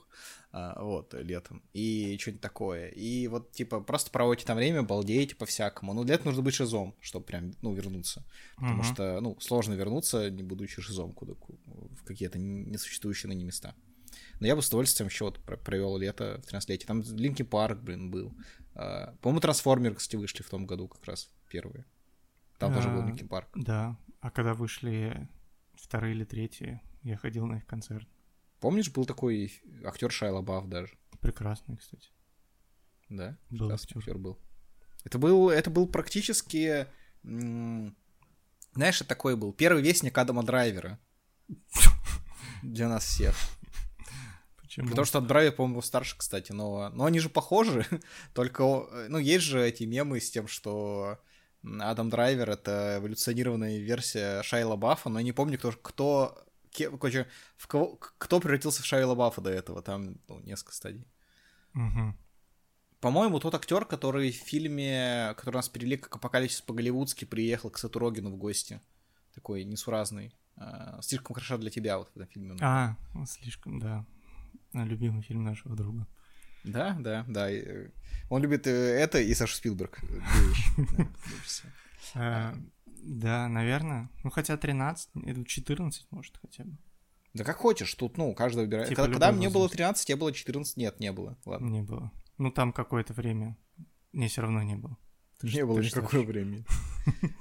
а, 0.52 0.82
вот, 0.84 1.14
летом. 1.14 1.62
И 1.74 2.18
что-нибудь 2.20 2.42
такое. 2.42 2.88
И 2.90 3.28
вот, 3.28 3.52
типа, 3.52 3.82
просто 3.82 4.10
проводите 4.12 4.48
там 4.48 4.58
время, 4.58 4.84
балдеете 4.84 5.36
по-всякому. 5.36 5.94
Но 5.94 6.04
для 6.04 6.16
этого 6.16 6.30
нужно 6.30 6.44
быть 6.44 6.54
шизом, 6.56 6.96
чтобы 7.02 7.26
прям, 7.26 7.52
ну, 7.62 7.74
вернуться. 7.74 8.24
Потому 8.56 8.76
Мгм. 8.84 8.84
что, 8.84 9.20
ну, 9.22 9.38
сложно 9.40 9.74
вернуться, 9.74 10.30
не 10.30 10.44
будучи 10.44 10.82
шизом 10.82 11.14
куда 11.14 11.34
в 11.34 12.04
какие-то 12.04 12.40
несуществующие 12.40 13.28
ныне 13.30 13.44
места. 13.44 13.76
Но 14.40 14.48
я 14.48 14.56
бы 14.56 14.62
с 14.62 14.68
удовольствием 14.70 15.10
еще 15.10 15.26
вот 15.26 15.40
про- 15.44 15.58
провел 15.58 15.98
лето 15.98 16.42
в 16.44 16.48
13-летие. 16.48 16.88
Там 16.88 17.02
Линки 17.02 17.44
Парк, 17.44 17.80
блин, 17.80 18.10
был. 18.10 18.34
А, 18.74 19.14
По-моему, 19.22 19.42
Трансформеры, 19.42 19.96
кстати, 19.96 20.16
вышли 20.16 20.42
в 20.44 20.50
том 20.50 20.66
году 20.66 20.88
как 20.88 21.04
раз 21.06 21.30
первые. 21.50 21.86
Там 22.58 22.74
тоже 22.74 22.90
был 22.90 23.02
А, 23.02 23.06
Линки 23.08 23.24
Парк. 23.24 23.50
Да. 23.56 23.98
А 24.22 24.32
когда 24.32 24.54
вышли 24.54 25.28
вторые 25.76 26.14
или 26.16 26.26
третьи. 26.26 26.82
Я 27.04 27.18
ходил 27.18 27.46
на 27.46 27.58
их 27.58 27.66
концерт. 27.66 28.08
Помнишь, 28.60 28.92
был 28.92 29.06
такой 29.06 29.54
актер 29.86 30.12
Шайла 30.12 30.42
Бафф 30.42 30.68
даже? 30.68 30.98
Прекрасный, 31.22 31.78
кстати. 31.78 32.10
Да? 33.10 33.38
Был 33.50 33.72
актер. 33.72 33.98
актер 33.98 34.18
был. 34.18 34.38
Это 35.04 35.18
был, 35.18 35.50
это 35.50 35.70
был 35.70 35.88
практически... 35.88 36.88
Знаешь, 37.24 39.02
это 39.02 39.06
такой 39.08 39.36
был 39.36 39.54
первый 39.54 39.82
вестник 39.82 40.18
Адама 40.18 40.44
Драйвера. 40.44 41.00
Для 42.62 42.90
нас 42.90 43.06
всех. 43.06 43.36
Почему? 44.62 44.90
Потому 44.90 45.06
что 45.06 45.20
от 45.20 45.28
Драйвер, 45.28 45.54
по-моему, 45.54 45.82
старше, 45.82 46.18
кстати, 46.18 46.52
но, 46.52 46.90
но 46.90 47.06
они 47.06 47.20
же 47.20 47.30
похожи. 47.30 47.86
Только, 48.34 48.64
ну, 49.10 49.18
есть 49.18 49.46
же 49.46 49.66
эти 49.66 49.84
мемы 49.84 50.20
с 50.20 50.30
тем, 50.30 50.48
что 50.48 51.18
Адам 51.64 52.10
Драйвер— 52.10 52.50
это 52.52 52.98
эволюционированная 53.00 53.80
версия 53.80 54.44
Шайла 54.44 54.76
Баффа, 54.76 55.10
но 55.10 55.20
я 55.20 55.26
не 55.26 55.32
помню, 55.32 55.58
кто, 55.58 55.72
кто, 55.72 56.46
короче, 56.88 57.28
в 57.58 57.68
кого, 57.68 57.98
кто 57.98 58.40
превратился 58.40 58.82
в 58.82 58.86
Шайла 58.86 59.16
Баффа 59.16 59.42
до 59.42 59.50
этого. 59.50 59.82
Там 59.82 60.18
ну, 60.28 60.40
несколько 60.42 60.74
стадий. 60.74 61.08
Мгм. 61.74 62.18
По-моему, 63.02 63.40
тот 63.40 63.56
актер, 63.56 63.86
который 63.86 64.32
в 64.32 64.36
фильме, 64.36 65.34
который 65.38 65.56
нас 65.56 65.70
перевели 65.70 65.98
как 65.98 66.16
апокалипсис 66.16 66.62
по-голливудски, 66.62 67.26
приехал 67.26 67.70
к 67.70 67.78
Сету 67.80 68.00
Рогину 68.00 68.32
в 68.32 68.38
гости. 68.38 68.82
Такой 69.34 69.64
несуразный. 69.64 70.36
А, 70.58 71.02
Слишком 71.02 71.34
хороша 71.34 71.58
для 71.58 71.70
тебя 71.70 71.98
вот 71.98 72.10
в 72.10 72.18
этом 72.18 72.28
фильме. 72.28 72.58
А, 72.62 72.98
слишком, 73.26 73.80
да. 73.80 74.06
Любимый 74.74 75.22
фильм 75.22 75.44
нашего 75.44 75.76
друга. 75.76 76.08
Да, 76.66 76.98
да, 77.00 77.24
да. 77.28 77.50
э, 77.50 77.90
Он 78.30 78.42
любит 78.42 78.68
э, 78.68 78.72
это 78.72 79.20
и 79.20 79.34
Сашу 79.34 79.56
Спилберг. 79.56 80.00
Да, 83.02 83.48
наверное. 83.48 84.10
Ну, 84.24 84.30
хотя 84.30 84.58
13, 84.58 85.10
это 85.26 85.46
14, 85.46 86.08
может, 86.12 86.38
хотя 86.38 86.64
бы. 86.64 86.78
Да 87.34 87.44
как 87.44 87.58
хочешь, 87.58 87.94
тут, 87.94 88.18
ну, 88.18 88.34
каждый 88.34 88.62
выбирает. 88.62 88.90
Типа 88.90 89.04
когда, 89.04 89.14
когда 89.14 89.32
мне 89.32 89.50
было 89.50 89.64
возраст. 89.64 89.78
13, 89.78 90.08
тебе 90.08 90.16
было 90.16 90.32
14, 90.32 90.78
нет, 90.78 91.00
не 91.00 91.12
было. 91.12 91.38
Ладно. 91.46 91.68
Не 91.68 91.82
было. 91.82 92.12
Ну, 92.38 92.52
там 92.52 92.74
какое-то 92.74 93.14
время. 93.14 93.58
Не, 94.14 94.28
все 94.28 94.42
равно 94.42 94.64
не 94.64 94.76
было. 94.76 94.98
Ты 95.40 95.48
Не 95.48 95.66
было 95.66 95.80
никакого 95.80 96.24
времени. 96.24 96.66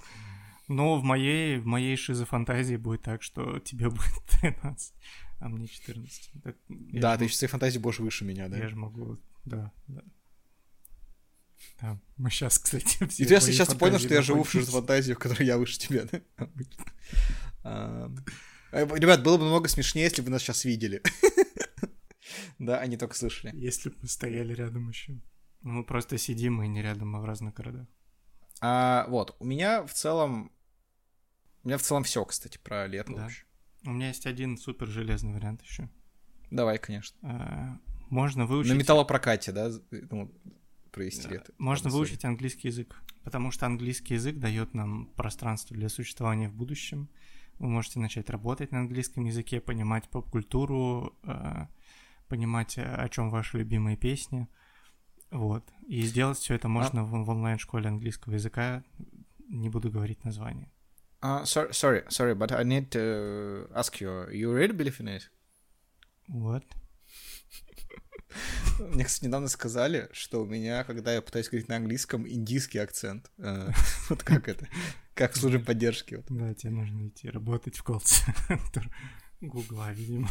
Но 0.69 0.99
в 0.99 1.03
моей, 1.03 1.59
в 1.59 1.67
моей 1.67 1.97
шизофантазии 1.97 2.77
будет 2.77 3.03
так, 3.03 3.23
что 3.23 3.59
тебе 3.59 3.89
будет 3.89 4.23
13, 4.41 4.95
а 5.41 5.49
мне 5.49 5.67
14. 5.67 6.31
Так 6.43 6.57
я 6.69 7.01
Да, 7.01 7.17
ты 7.17 7.29
своей 7.29 7.51
фантазии 7.51 7.79
больше 7.79 8.03
выше 8.03 8.25
меня, 8.25 8.49
да. 8.49 8.59
Я 8.59 8.69
же 8.69 8.77
могу, 8.77 9.17
да, 9.45 9.73
да. 9.87 10.03
Да, 11.81 11.99
мы 12.17 12.31
сейчас, 12.31 12.59
кстати, 12.59 13.07
все 13.09 13.25
И 13.25 13.27
ты 13.27 13.41
свои 13.41 13.53
сейчас 13.53 13.75
понял, 13.75 13.99
что 13.99 14.15
я 14.15 14.23
живу 14.23 14.43
в 14.43 14.49
фантазии, 14.49 15.13
в 15.13 15.19
которой 15.19 15.47
я 15.47 15.59
выше 15.59 15.79
тебя? 15.79 16.07
А, 17.65 18.11
э, 18.73 18.87
Ребят, 18.99 19.23
было 19.23 19.37
бы 19.37 19.45
намного 19.45 19.69
смешнее, 19.69 20.05
если 20.05 20.23
бы 20.23 20.31
нас 20.31 20.43
сейчас 20.43 20.65
видели. 20.65 21.03
Да, 22.59 22.79
они 22.79 22.97
только 22.97 23.15
слышали. 23.15 23.53
Если 23.55 23.89
бы 23.89 23.97
мы 24.03 24.09
стояли 24.09 24.53
рядом 24.53 24.89
еще. 24.89 25.13
Ну, 25.63 25.71
Мы 25.71 25.85
просто 25.85 26.19
сидим 26.19 26.63
и 26.63 26.69
не 26.69 26.83
рядом, 26.83 27.15
а 27.15 27.21
в 27.21 27.25
разных 27.25 27.55
городах. 27.55 27.87
А, 28.61 29.07
вот, 29.09 29.37
у 29.39 29.45
меня 29.45 29.87
в 29.87 29.93
целом... 29.93 30.53
У 31.63 31.69
меня 31.69 31.79
в 31.79 31.83
целом 31.83 32.05
все, 32.05 32.25
кстати, 32.25 32.59
про 32.59 32.87
лето 32.87 33.13
Да. 33.15 33.23
вообще. 33.23 33.45
У 33.85 33.91
меня 33.91 34.09
есть 34.09 34.27
один 34.27 34.59
супер 34.59 34.89
железный 34.89 35.33
вариант 35.33 35.63
еще. 35.63 35.89
Давай, 36.51 36.79
конечно. 36.79 37.81
Можно 38.11 38.47
выучить... 38.47 38.73
На 38.73 38.77
металлопрокате, 38.77 39.53
да, 39.53 39.71
ну, 40.11 40.33
провести 40.99 41.29
Да. 41.29 41.35
лето. 41.35 41.53
Можно 41.59 41.91
выучить 41.91 42.25
английский 42.25 42.69
язык, 42.69 43.01
потому 43.23 43.51
что 43.51 43.67
английский 43.67 44.15
язык 44.15 44.39
дает 44.39 44.75
нам 44.75 45.07
пространство 45.17 45.77
для 45.77 45.89
существования 45.89 46.49
в 46.49 46.55
будущем. 46.55 47.09
Вы 47.59 47.69
можете 47.69 48.01
начать 48.01 48.31
работать 48.31 48.73
на 48.73 48.81
английском 48.81 49.25
языке, 49.25 49.61
понимать 49.61 50.09
поп-культуру, 50.09 51.17
э, 51.25 51.67
понимать, 52.29 52.79
э, 52.79 52.83
о 52.83 53.09
чем 53.09 53.31
ваши 53.31 53.59
любимые 53.59 53.97
песни. 53.97 54.49
Вот. 55.31 55.65
И 55.87 56.03
сделать 56.03 56.39
все 56.39 56.55
это 56.55 56.69
можно 56.69 57.05
в, 57.05 57.11
в 57.11 57.31
онлайн-школе 57.31 57.89
английского 57.89 58.35
языка. 58.35 58.83
Не 59.49 59.69
буду 59.69 59.91
говорить 59.91 60.25
название. 60.25 60.71
Uh, 61.21 61.43
sorry, 61.45 61.73
sorry, 61.73 62.05
sorry, 62.09 62.35
but 62.35 62.53
I 62.53 62.63
need 62.63 62.91
to 62.91 63.69
ask 63.75 64.01
you, 64.01 64.31
you 64.31 64.53
really 64.53 64.73
believe 64.73 65.01
in 65.01 65.09
it? 65.09 65.23
Вот. 66.29 66.65
Мне, 68.79 69.05
кстати, 69.05 69.27
недавно 69.27 69.49
сказали, 69.49 70.09
что 70.13 70.43
у 70.43 70.47
меня, 70.47 70.85
когда 70.85 71.13
я 71.13 71.23
пытаюсь 71.23 71.49
говорить 71.49 71.69
на 71.69 71.77
английском, 71.77 72.29
индийский 72.29 72.79
акцент. 72.79 73.31
Э, 73.39 73.71
Вот 74.09 74.23
как 74.23 74.49
это? 74.49 74.69
Как 75.15 75.33
в 75.33 75.39
службе 75.39 75.59
поддержки. 75.59 76.23
Да, 76.29 76.55
тебе 76.55 76.71
нужно 76.73 77.09
идти 77.09 77.29
работать 77.29 77.77
в 77.77 77.83
колл-центр 77.83 78.91
Гугла, 79.41 79.93
видимо. 79.93 80.29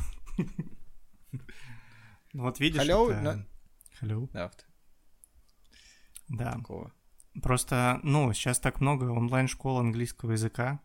Ну 2.33 2.43
вот 2.43 2.59
видишь, 2.59 2.81
Hello, 2.81 3.43
Hello. 4.01 4.29
Да, 4.31 4.51
Да. 6.29 6.57
Просто, 7.41 7.99
ну, 8.03 8.33
сейчас 8.33 8.59
так 8.59 8.81
много 8.81 9.05
онлайн-школ 9.05 9.79
английского 9.79 10.31
языка, 10.31 10.79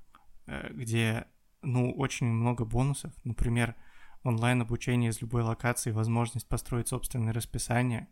э, 0.46 0.72
где, 0.72 1.26
ну, 1.62 1.92
очень 1.92 2.26
много 2.26 2.64
бонусов. 2.64 3.12
Например, 3.24 3.74
онлайн-обучение 4.24 5.10
из 5.10 5.20
любой 5.20 5.42
локации, 5.42 5.90
возможность 5.90 6.48
построить 6.48 6.88
собственное 6.88 7.32
расписание, 7.32 8.08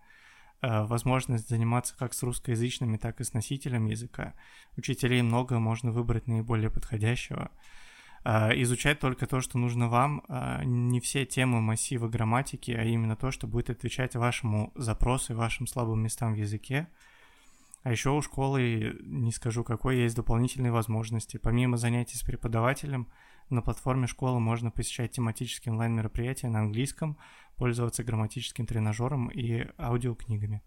э, 0.62 0.84
возможность 0.84 1.48
заниматься 1.48 1.96
как 1.96 2.14
с 2.14 2.22
русскоязычными, 2.22 2.96
так 2.96 3.20
и 3.20 3.24
с 3.24 3.32
носителем 3.32 3.86
языка. 3.86 4.34
Учителей 4.76 5.22
много, 5.22 5.58
можно 5.58 5.90
выбрать 5.92 6.26
наиболее 6.26 6.70
подходящего. 6.70 7.50
А, 8.22 8.50
Изучать 8.54 9.00
только 9.00 9.26
то, 9.26 9.40
что 9.40 9.58
нужно 9.58 9.88
вам, 9.88 10.22
а, 10.28 10.62
не 10.64 11.00
все 11.00 11.24
темы 11.24 11.60
массива 11.60 12.08
грамматики, 12.08 12.70
а 12.72 12.84
именно 12.84 13.16
то, 13.16 13.30
что 13.30 13.46
будет 13.46 13.70
отвечать 13.70 14.14
вашему 14.14 14.72
запросу 14.74 15.32
и 15.32 15.36
вашим 15.36 15.66
слабым 15.66 16.02
местам 16.02 16.34
в 16.34 16.36
языке. 16.36 16.88
А 17.82 17.90
еще 17.90 18.10
у 18.10 18.20
школы, 18.20 18.96
не 19.00 19.32
скажу 19.32 19.64
какой, 19.64 19.98
есть 19.98 20.16
дополнительные 20.16 20.72
возможности. 20.72 21.38
Помимо 21.38 21.78
занятий 21.78 22.16
с 22.16 22.22
преподавателем, 22.22 23.08
на 23.48 23.62
платформе 23.62 24.06
школы 24.06 24.38
можно 24.38 24.70
посещать 24.70 25.12
тематические 25.12 25.72
онлайн-мероприятия 25.72 26.48
на 26.48 26.60
английском, 26.60 27.18
пользоваться 27.56 28.04
грамматическим 28.04 28.66
тренажером 28.66 29.28
и 29.28 29.66
аудиокнигами. 29.78 30.62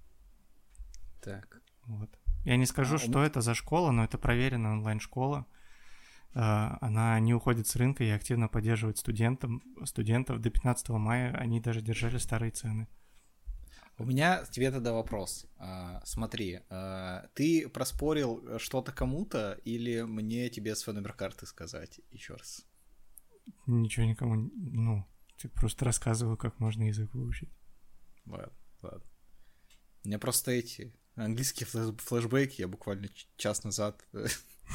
Так. 1.22 1.62
Вот. 1.86 2.10
Я 2.46 2.58
не 2.58 2.66
скажу, 2.66 2.96
А, 2.96 3.00
что 3.00 3.24
это 3.24 3.42
за 3.42 3.54
школа, 3.54 3.92
но 3.92 4.04
это 4.04 4.18
проверенная 4.18 4.72
онлайн-школа. 4.72 5.46
А, 6.34 6.78
Она 6.82 7.20
не 7.20 7.34
уходит 7.34 7.68
с 7.68 7.76
рынка 7.76 8.04
и 8.04 8.10
активно 8.10 8.48
поддерживает 8.48 8.98
студентам, 8.98 9.62
студентов. 9.86 10.42
До 10.42 10.50
15 10.50 10.90
мая 10.90 11.34
они 11.36 11.62
даже 11.62 11.82
держали 11.82 12.18
старые 12.18 12.52
цены. 12.52 12.88
У 13.98 14.06
меня 14.06 14.44
тебе 14.46 14.72
тогда 14.72 14.92
вопрос. 14.92 15.46
А, 15.58 16.02
Смотри, 16.06 16.62
а, 16.70 17.28
ты 17.36 17.70
проспорил 17.70 18.58
что-то 18.60 18.92
кому-то 18.92 19.60
или 19.66 20.02
мне 20.02 20.50
тебе 20.50 20.76
свой 20.76 20.96
номер 20.96 21.14
карты 21.14 21.46
сказать 21.46 22.02
еще 22.12 22.34
раз? 22.34 22.66
Ничего 23.68 24.06
никому, 24.06 24.36
ну, 24.36 25.06
ты 25.38 25.50
просто 25.50 25.86
рассказываю, 25.86 26.38
как 26.38 26.60
можно 26.60 26.84
язык 26.84 27.14
выучить. 27.14 27.50
Ладно, 28.26 28.54
ладно. 28.82 29.04
У 30.04 30.08
меня 30.08 30.20
просто 30.20 30.52
эти 30.52 30.94
английские 31.16 31.68
флэш- 31.68 31.98
флешбеки, 32.02 32.62
я 32.62 32.68
буквально 32.68 33.10
час 33.38 33.64
назад 33.64 34.04
э, 34.14 34.26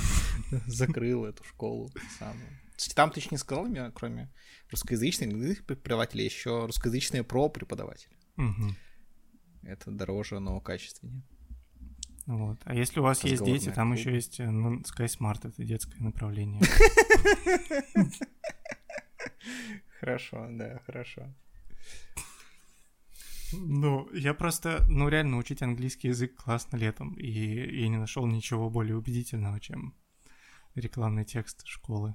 закрыл 0.66 1.24
эту 1.24 1.44
школу 1.44 1.90
самую. 2.18 2.48
Там 2.94 3.10
ты 3.10 3.20
еще 3.20 3.30
не 3.32 3.38
сказал 3.38 3.64
мне, 3.64 3.90
кроме 3.90 4.32
русскоязычных 4.70 5.66
преподавателей, 5.66 6.24
еще 6.24 6.66
русскоязычные 6.66 7.24
про 7.24 7.48
преподаватели. 7.48 8.16
Мгм. 8.36 8.76
Это 9.68 9.90
дороже, 9.90 10.40
но 10.40 10.60
качественнее. 10.60 11.22
Вот. 12.26 12.58
А 12.64 12.74
если 12.74 13.00
у 13.00 13.02
вас 13.02 13.22
есть 13.24 13.44
дети, 13.44 13.70
там 13.70 13.88
клуб. 13.88 13.98
еще 13.98 14.14
есть 14.14 14.40
э, 14.40 14.50
ну, 14.50 14.80
SkySmart, 14.80 15.48
это 15.48 15.64
детское 15.64 15.98
направление. 16.02 16.60
Хорошо, 20.00 20.46
да, 20.50 20.80
хорошо. 20.86 21.34
Ну, 23.52 24.08
я 24.12 24.34
просто, 24.34 24.84
ну, 24.88 25.08
реально 25.08 25.38
учить 25.38 25.62
английский 25.62 26.08
язык 26.08 26.34
классно 26.36 26.76
летом, 26.76 27.14
и 27.14 27.30
я 27.80 27.88
не 27.88 27.96
нашел 27.96 28.26
ничего 28.26 28.70
более 28.70 28.96
убедительного, 28.96 29.58
чем 29.60 29.94
рекламный 30.74 31.24
текст 31.24 31.66
школы. 31.66 32.14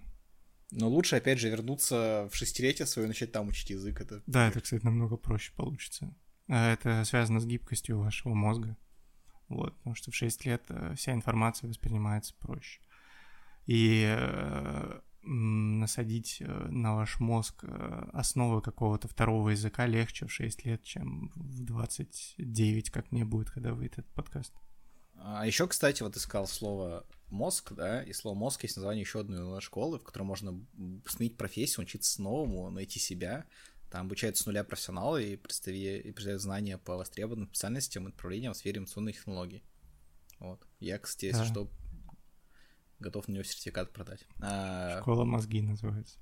Но 0.72 0.90
лучше, 0.90 1.18
опять 1.18 1.40
же, 1.40 1.50
вернуться 1.50 2.30
в 2.32 2.36
шестилетие 2.36 2.86
свое 2.86 3.08
и 3.08 3.10
начать 3.10 3.32
там 3.32 3.48
учить 3.48 3.70
язык. 3.72 4.02
Это 4.02 4.24
Да, 4.26 4.48
это, 4.48 4.62
кстати, 4.62 4.84
намного 4.84 5.18
проще 5.18 5.54
получится. 5.56 6.16
А 6.48 6.74
Это 6.74 7.04
связано 7.06 7.40
с 7.40 7.46
гибкостью 7.46 8.00
вашего 8.00 8.34
мозга. 8.34 8.78
Вот, 9.50 9.76
потому 9.78 9.96
что 9.96 10.12
в 10.12 10.16
6 10.16 10.46
лет 10.46 10.64
э, 10.70 10.96
вся 10.96 11.14
информация 11.14 11.68
воспринимается 11.68 12.34
проще. 12.40 12.82
И 13.66 14.04
э, 14.06 15.00
насадить 15.22 16.38
э, 16.42 16.46
на 16.70 16.96
ваш 16.96 17.20
мозг 17.20 17.64
основы 18.14 18.62
какого-то 18.62 19.08
второго 19.08 19.50
языка 19.50 19.86
легче 19.86 20.26
в 20.26 20.32
6 20.32 20.66
лет, 20.66 20.84
чем 20.84 21.32
в 21.36 21.64
29, 21.64 22.90
как 22.90 23.12
мне 23.12 23.26
будет, 23.26 23.52
когда 23.52 23.74
выйдет 23.74 24.00
этот 24.00 24.14
подкаст. 24.14 24.54
А 25.16 25.46
еще, 25.46 25.68
кстати, 25.68 26.04
вот 26.04 26.18
искал 26.18 26.48
слово 26.48 27.06
мозг, 27.30 27.74
да, 27.74 28.04
и 28.04 28.12
слово 28.12 28.36
мозг 28.36 28.64
есть 28.64 28.76
название 28.76 29.02
еще 29.02 29.22
одной 29.22 29.62
школы, 29.62 30.00
в 30.00 30.04
которой 30.04 30.24
можно 30.24 30.60
сменить 31.08 31.38
профессию, 31.38 31.84
учиться 31.84 32.22
новому, 32.22 32.70
найти 32.70 33.00
себя. 33.00 33.46
Там 33.94 34.08
обучают 34.08 34.38
с 34.38 34.48
нуля 34.48 34.64
профессионалы 34.64 35.24
и 35.24 35.38
представляют 35.38 36.42
знания 36.42 36.80
по 36.80 36.98
востребованным 36.98 37.48
специальностям 37.50 38.06
и 38.06 38.08
направлениям 38.08 38.54
в 38.54 38.58
сфере 38.58 38.80
информационных 38.80 39.18
технологий. 39.18 39.64
Вот. 40.40 40.66
Я, 40.80 40.98
кстати, 40.98 41.26
если 41.26 41.42
да. 41.42 41.46
что, 41.46 41.70
готов 42.98 43.28
на 43.28 43.34
него 43.34 43.44
сертификат 43.44 43.94
продать. 43.94 44.26
А... 44.42 45.00
Школа 45.02 45.26
мозги 45.26 45.62
называется. 45.62 46.18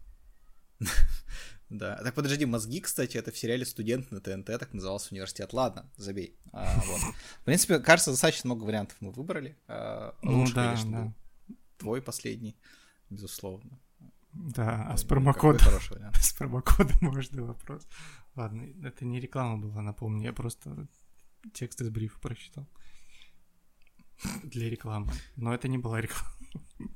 Да. 1.70 1.96
Так 2.04 2.14
подожди, 2.14 2.46
мозги, 2.46 2.82
кстати, 2.82 3.16
это 3.16 3.32
в 3.32 3.38
сериале 3.38 3.66
«Студент» 3.66 4.12
на 4.12 4.20
ТНТ, 4.20 4.48
так 4.48 4.74
назывался 4.74 5.14
университет. 5.14 5.54
Ладно, 5.54 5.90
забей. 5.96 6.38
А, 6.52 6.76
вот. 6.86 7.00
В 7.40 7.46
принципе, 7.46 7.80
кажется, 7.80 8.12
достаточно 8.12 8.50
много 8.50 8.66
вариантов 8.66 8.98
мы 9.00 9.12
выбрали. 9.12 9.58
А, 9.70 10.14
ну 10.22 10.42
лучше, 10.42 10.56
да, 10.56 10.74
конечно, 10.74 11.16
да. 11.48 11.56
твой 11.78 12.02
последний, 12.02 12.58
безусловно. 13.10 13.80
Да, 14.34 14.88
а 14.88 14.98
с 14.98 15.04
промокодом... 15.04 15.68
С 16.14 16.34
промокодом 16.34 16.98
можно 17.02 17.44
вопрос. 17.44 17.88
Ладно, 18.36 18.68
это 18.84 19.06
не 19.06 19.20
реклама 19.20 19.58
была, 19.58 19.82
напомню, 19.82 20.24
я 20.24 20.34
просто 20.34 20.88
текст 21.54 21.82
из 21.82 21.90
брифа 21.90 22.20
прочитал. 22.20 22.68
Для 24.44 24.70
рекламы. 24.70 25.12
Но 25.36 25.54
это 25.54 25.68
не 25.68 25.78
была 25.78 26.00
реклама. 26.00 26.36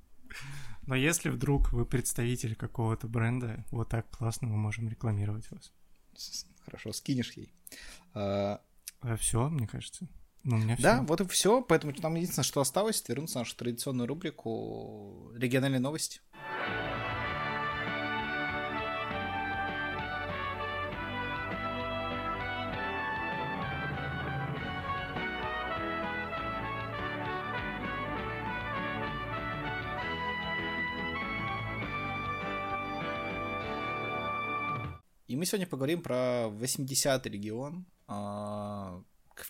Но 0.87 0.95
если 0.95 1.29
вдруг 1.29 1.71
вы 1.73 1.85
представитель 1.85 2.55
какого-то 2.55 3.07
бренда, 3.07 3.65
вот 3.71 3.89
так 3.89 4.09
классно 4.11 4.47
мы 4.47 4.57
можем 4.57 4.87
рекламировать 4.87 5.49
вас. 5.49 5.71
Хорошо, 6.63 6.93
скинешь 6.93 7.33
ей. 7.33 7.53
А... 8.13 8.61
а 9.01 9.17
все, 9.17 9.49
мне 9.49 9.67
кажется. 9.67 10.07
Ну, 10.43 10.57
у 10.57 10.59
меня 10.59 10.77
да, 10.79 10.97
все. 10.97 11.05
вот 11.05 11.21
и 11.21 11.27
все. 11.27 11.61
Поэтому 11.63 11.93
нам 12.01 12.15
единственное, 12.15 12.45
что 12.45 12.61
осталось, 12.61 13.03
вернуться 13.07 13.39
в 13.39 13.41
нашу 13.41 13.55
традиционную 13.55 14.07
рубрику 14.07 15.31
региональные 15.35 15.79
новости. 15.79 16.21
И 35.27 35.35
мы 35.35 35.45
сегодня 35.45 35.65
поговорим 35.65 36.03
про 36.03 36.49
80-й 36.51 37.29
регион. 37.29 37.87
А, 38.07 39.01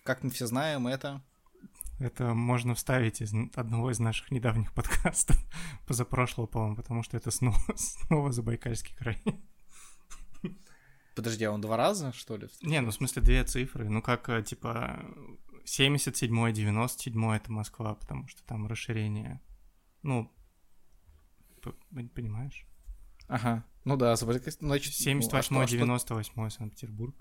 как 0.03 0.23
мы 0.23 0.29
все 0.29 0.47
знаем, 0.47 0.87
это... 0.87 1.21
Это 1.99 2.33
можно 2.33 2.75
вставить 2.75 3.21
из 3.21 3.33
одного 3.55 3.91
из 3.91 3.99
наших 3.99 4.31
недавних 4.31 4.73
подкастов, 4.73 5.37
позапрошлого, 5.87 6.45
по-моему, 6.45 6.75
потому 6.75 7.03
что 7.03 7.17
это 7.17 7.31
снова, 7.31 7.57
снова 7.75 8.31
Забайкальский 8.31 8.95
край. 8.95 9.21
Подожди, 11.15 11.45
а 11.45 11.51
он 11.51 11.61
два 11.61 11.77
раза, 11.77 12.11
что 12.11 12.35
ли? 12.35 12.49
Не, 12.61 12.81
ну 12.81 12.91
в 12.91 12.93
смысле 12.93 13.21
две 13.21 13.43
цифры. 13.43 13.89
Ну 13.89 14.01
как, 14.01 14.27
э, 14.29 14.43
типа, 14.43 15.05
77-й, 15.65 16.51
97-й 16.53 17.37
это 17.37 17.51
Москва, 17.51 17.95
потому 17.95 18.27
что 18.27 18.43
там 18.43 18.67
расширение. 18.67 19.41
Ну, 20.03 20.31
понимаешь? 22.13 22.65
Ага. 23.27 23.65
Ну 23.83 23.97
да, 23.97 24.15
значит... 24.15 24.93
78 24.93 25.55
ну, 25.55 25.65
98 25.65 26.33
а 26.45 26.49
Санкт-Петербург. 26.49 27.15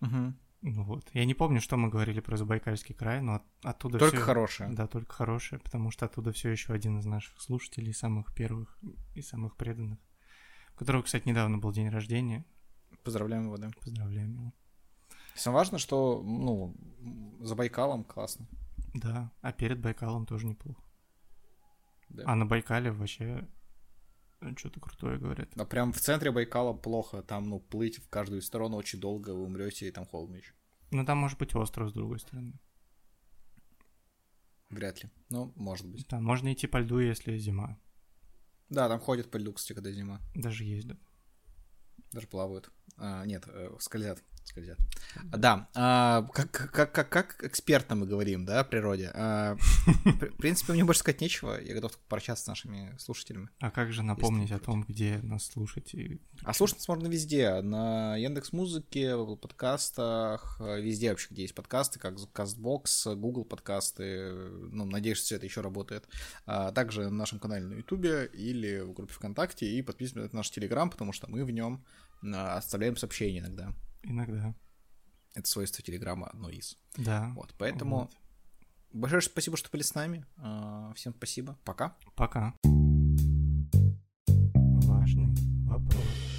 Угу. 0.00 0.34
Ну 0.62 0.84
вот. 0.84 1.08
Я 1.14 1.24
не 1.24 1.34
помню, 1.34 1.60
что 1.60 1.76
мы 1.76 1.88
говорили 1.88 2.20
про 2.20 2.36
Забайкальский 2.36 2.94
край, 2.94 3.22
но 3.22 3.42
оттуда 3.62 3.98
Только 3.98 4.16
всё... 4.16 4.26
хорошее. 4.26 4.70
Да, 4.70 4.86
только 4.86 5.12
хорошее, 5.12 5.60
потому 5.60 5.90
что 5.90 6.06
оттуда 6.06 6.32
все 6.32 6.50
еще 6.50 6.74
один 6.74 6.98
из 6.98 7.06
наших 7.06 7.40
слушателей, 7.40 7.94
самых 7.94 8.34
первых 8.34 8.78
и 9.14 9.22
самых 9.22 9.56
преданных, 9.56 9.98
у 10.74 10.78
которого, 10.78 11.02
кстати, 11.02 11.26
недавно 11.26 11.58
был 11.58 11.72
день 11.72 11.88
рождения. 11.88 12.44
Поздравляем 13.04 13.44
его, 13.44 13.56
да. 13.56 13.70
Поздравляем 13.80 14.32
его. 14.34 14.52
Самое 15.34 15.60
важное, 15.60 15.78
что, 15.78 16.22
ну, 16.22 16.76
за 17.40 17.54
Байкалом 17.54 18.04
классно. 18.04 18.46
Да, 18.92 19.32
а 19.40 19.52
перед 19.52 19.80
Байкалом 19.80 20.26
тоже 20.26 20.46
неплохо. 20.46 20.82
Да. 22.10 22.24
А 22.26 22.34
на 22.34 22.44
Байкале 22.44 22.90
вообще 22.90 23.48
что-то 24.56 24.80
крутое 24.80 25.18
говорят. 25.18 25.50
А 25.56 25.64
прям 25.64 25.92
в 25.92 26.00
центре 26.00 26.30
Байкала 26.30 26.72
плохо. 26.72 27.22
Там, 27.22 27.48
ну, 27.48 27.60
плыть 27.60 27.98
в 27.98 28.08
каждую 28.08 28.42
сторону 28.42 28.76
очень 28.76 29.00
долго, 29.00 29.30
вы 29.30 29.44
умрете, 29.44 29.88
и 29.88 29.90
там 29.90 30.06
холодно 30.06 30.36
еще. 30.36 30.54
Ну, 30.90 31.04
там 31.04 31.18
может 31.18 31.38
быть 31.38 31.54
остров 31.54 31.90
с 31.90 31.92
другой 31.92 32.18
стороны. 32.18 32.58
Вряд 34.70 35.02
ли. 35.02 35.10
Ну, 35.28 35.52
может 35.56 35.86
быть. 35.86 36.06
Да, 36.08 36.20
можно 36.20 36.52
идти 36.52 36.66
по 36.66 36.78
льду, 36.78 36.98
если 36.98 37.36
зима. 37.36 37.78
Да, 38.68 38.88
там 38.88 39.00
ходят 39.00 39.30
по 39.30 39.36
льду, 39.36 39.52
кстати, 39.52 39.74
когда 39.74 39.90
зима. 39.90 40.20
Даже 40.34 40.64
ездят. 40.64 40.98
Даже 42.12 42.26
плавают. 42.26 42.70
А, 42.96 43.24
нет, 43.26 43.44
э, 43.46 43.76
скользят 43.80 44.22
скользят. 44.50 44.78
Да, 45.24 45.68
а, 45.74 46.22
как, 46.32 46.50
как, 46.50 46.92
как, 46.92 47.08
как 47.08 47.44
экспертно 47.44 47.96
мы 47.96 48.06
говорим, 48.06 48.44
да, 48.44 48.60
о 48.60 48.64
природе. 48.64 49.10
А, 49.14 49.56
в 49.86 50.36
принципе, 50.36 50.72
мне 50.72 50.84
больше 50.84 51.00
сказать 51.00 51.20
нечего, 51.20 51.60
я 51.60 51.74
готов 51.74 51.96
пообщаться 52.08 52.44
с 52.44 52.46
нашими 52.46 52.94
слушателями. 52.98 53.48
А 53.60 53.70
как 53.70 53.92
же 53.92 54.02
напомнить 54.02 54.52
о 54.52 54.58
том, 54.58 54.84
где 54.86 55.18
нас 55.22 55.46
слушать? 55.46 55.94
И... 55.94 56.20
А 56.42 56.52
слушать 56.52 56.78
нас 56.78 56.88
можно 56.88 57.06
везде, 57.06 57.60
на 57.60 58.16
Яндекс 58.16 58.52
Музыке, 58.52 59.16
в 59.16 59.36
подкастах, 59.36 60.60
везде 60.60 61.10
вообще, 61.10 61.28
где 61.30 61.42
есть 61.42 61.54
подкасты, 61.54 61.98
как 61.98 62.14
Castbox, 62.14 63.14
Google 63.14 63.44
подкасты, 63.44 64.32
ну, 64.70 64.84
надеюсь, 64.84 65.18
что 65.18 65.26
все 65.26 65.36
это 65.36 65.46
еще 65.46 65.60
работает. 65.60 66.08
А 66.46 66.72
также 66.72 67.04
на 67.04 67.10
нашем 67.16 67.38
канале 67.38 67.64
на 67.64 67.74
Ютубе 67.74 68.26
или 68.32 68.80
в 68.80 68.92
группе 68.92 69.12
ВКонтакте, 69.14 69.66
и 69.66 69.82
подписывайтесь 69.82 70.32
на 70.32 70.38
наш 70.38 70.50
Телеграм, 70.50 70.90
потому 70.90 71.12
что 71.12 71.28
мы 71.28 71.44
в 71.44 71.50
нем 71.50 71.84
а, 72.22 72.56
оставляем 72.56 72.96
сообщения 72.96 73.38
иногда. 73.38 73.72
Иногда. 74.02 74.54
Это 75.34 75.48
свойство 75.48 75.82
Телеграма 75.84 76.26
одно 76.28 76.48
из. 76.48 76.78
Да. 76.96 77.32
Вот, 77.34 77.54
поэтому 77.56 78.00
вот. 78.00 78.10
большое 78.92 79.22
спасибо, 79.22 79.56
что 79.56 79.70
были 79.70 79.82
с 79.82 79.94
нами. 79.94 80.26
А, 80.38 80.92
всем 80.94 81.14
спасибо. 81.16 81.58
Пока. 81.64 81.96
Пока. 82.16 82.54
Важный 84.86 85.34
вопрос. 85.66 86.29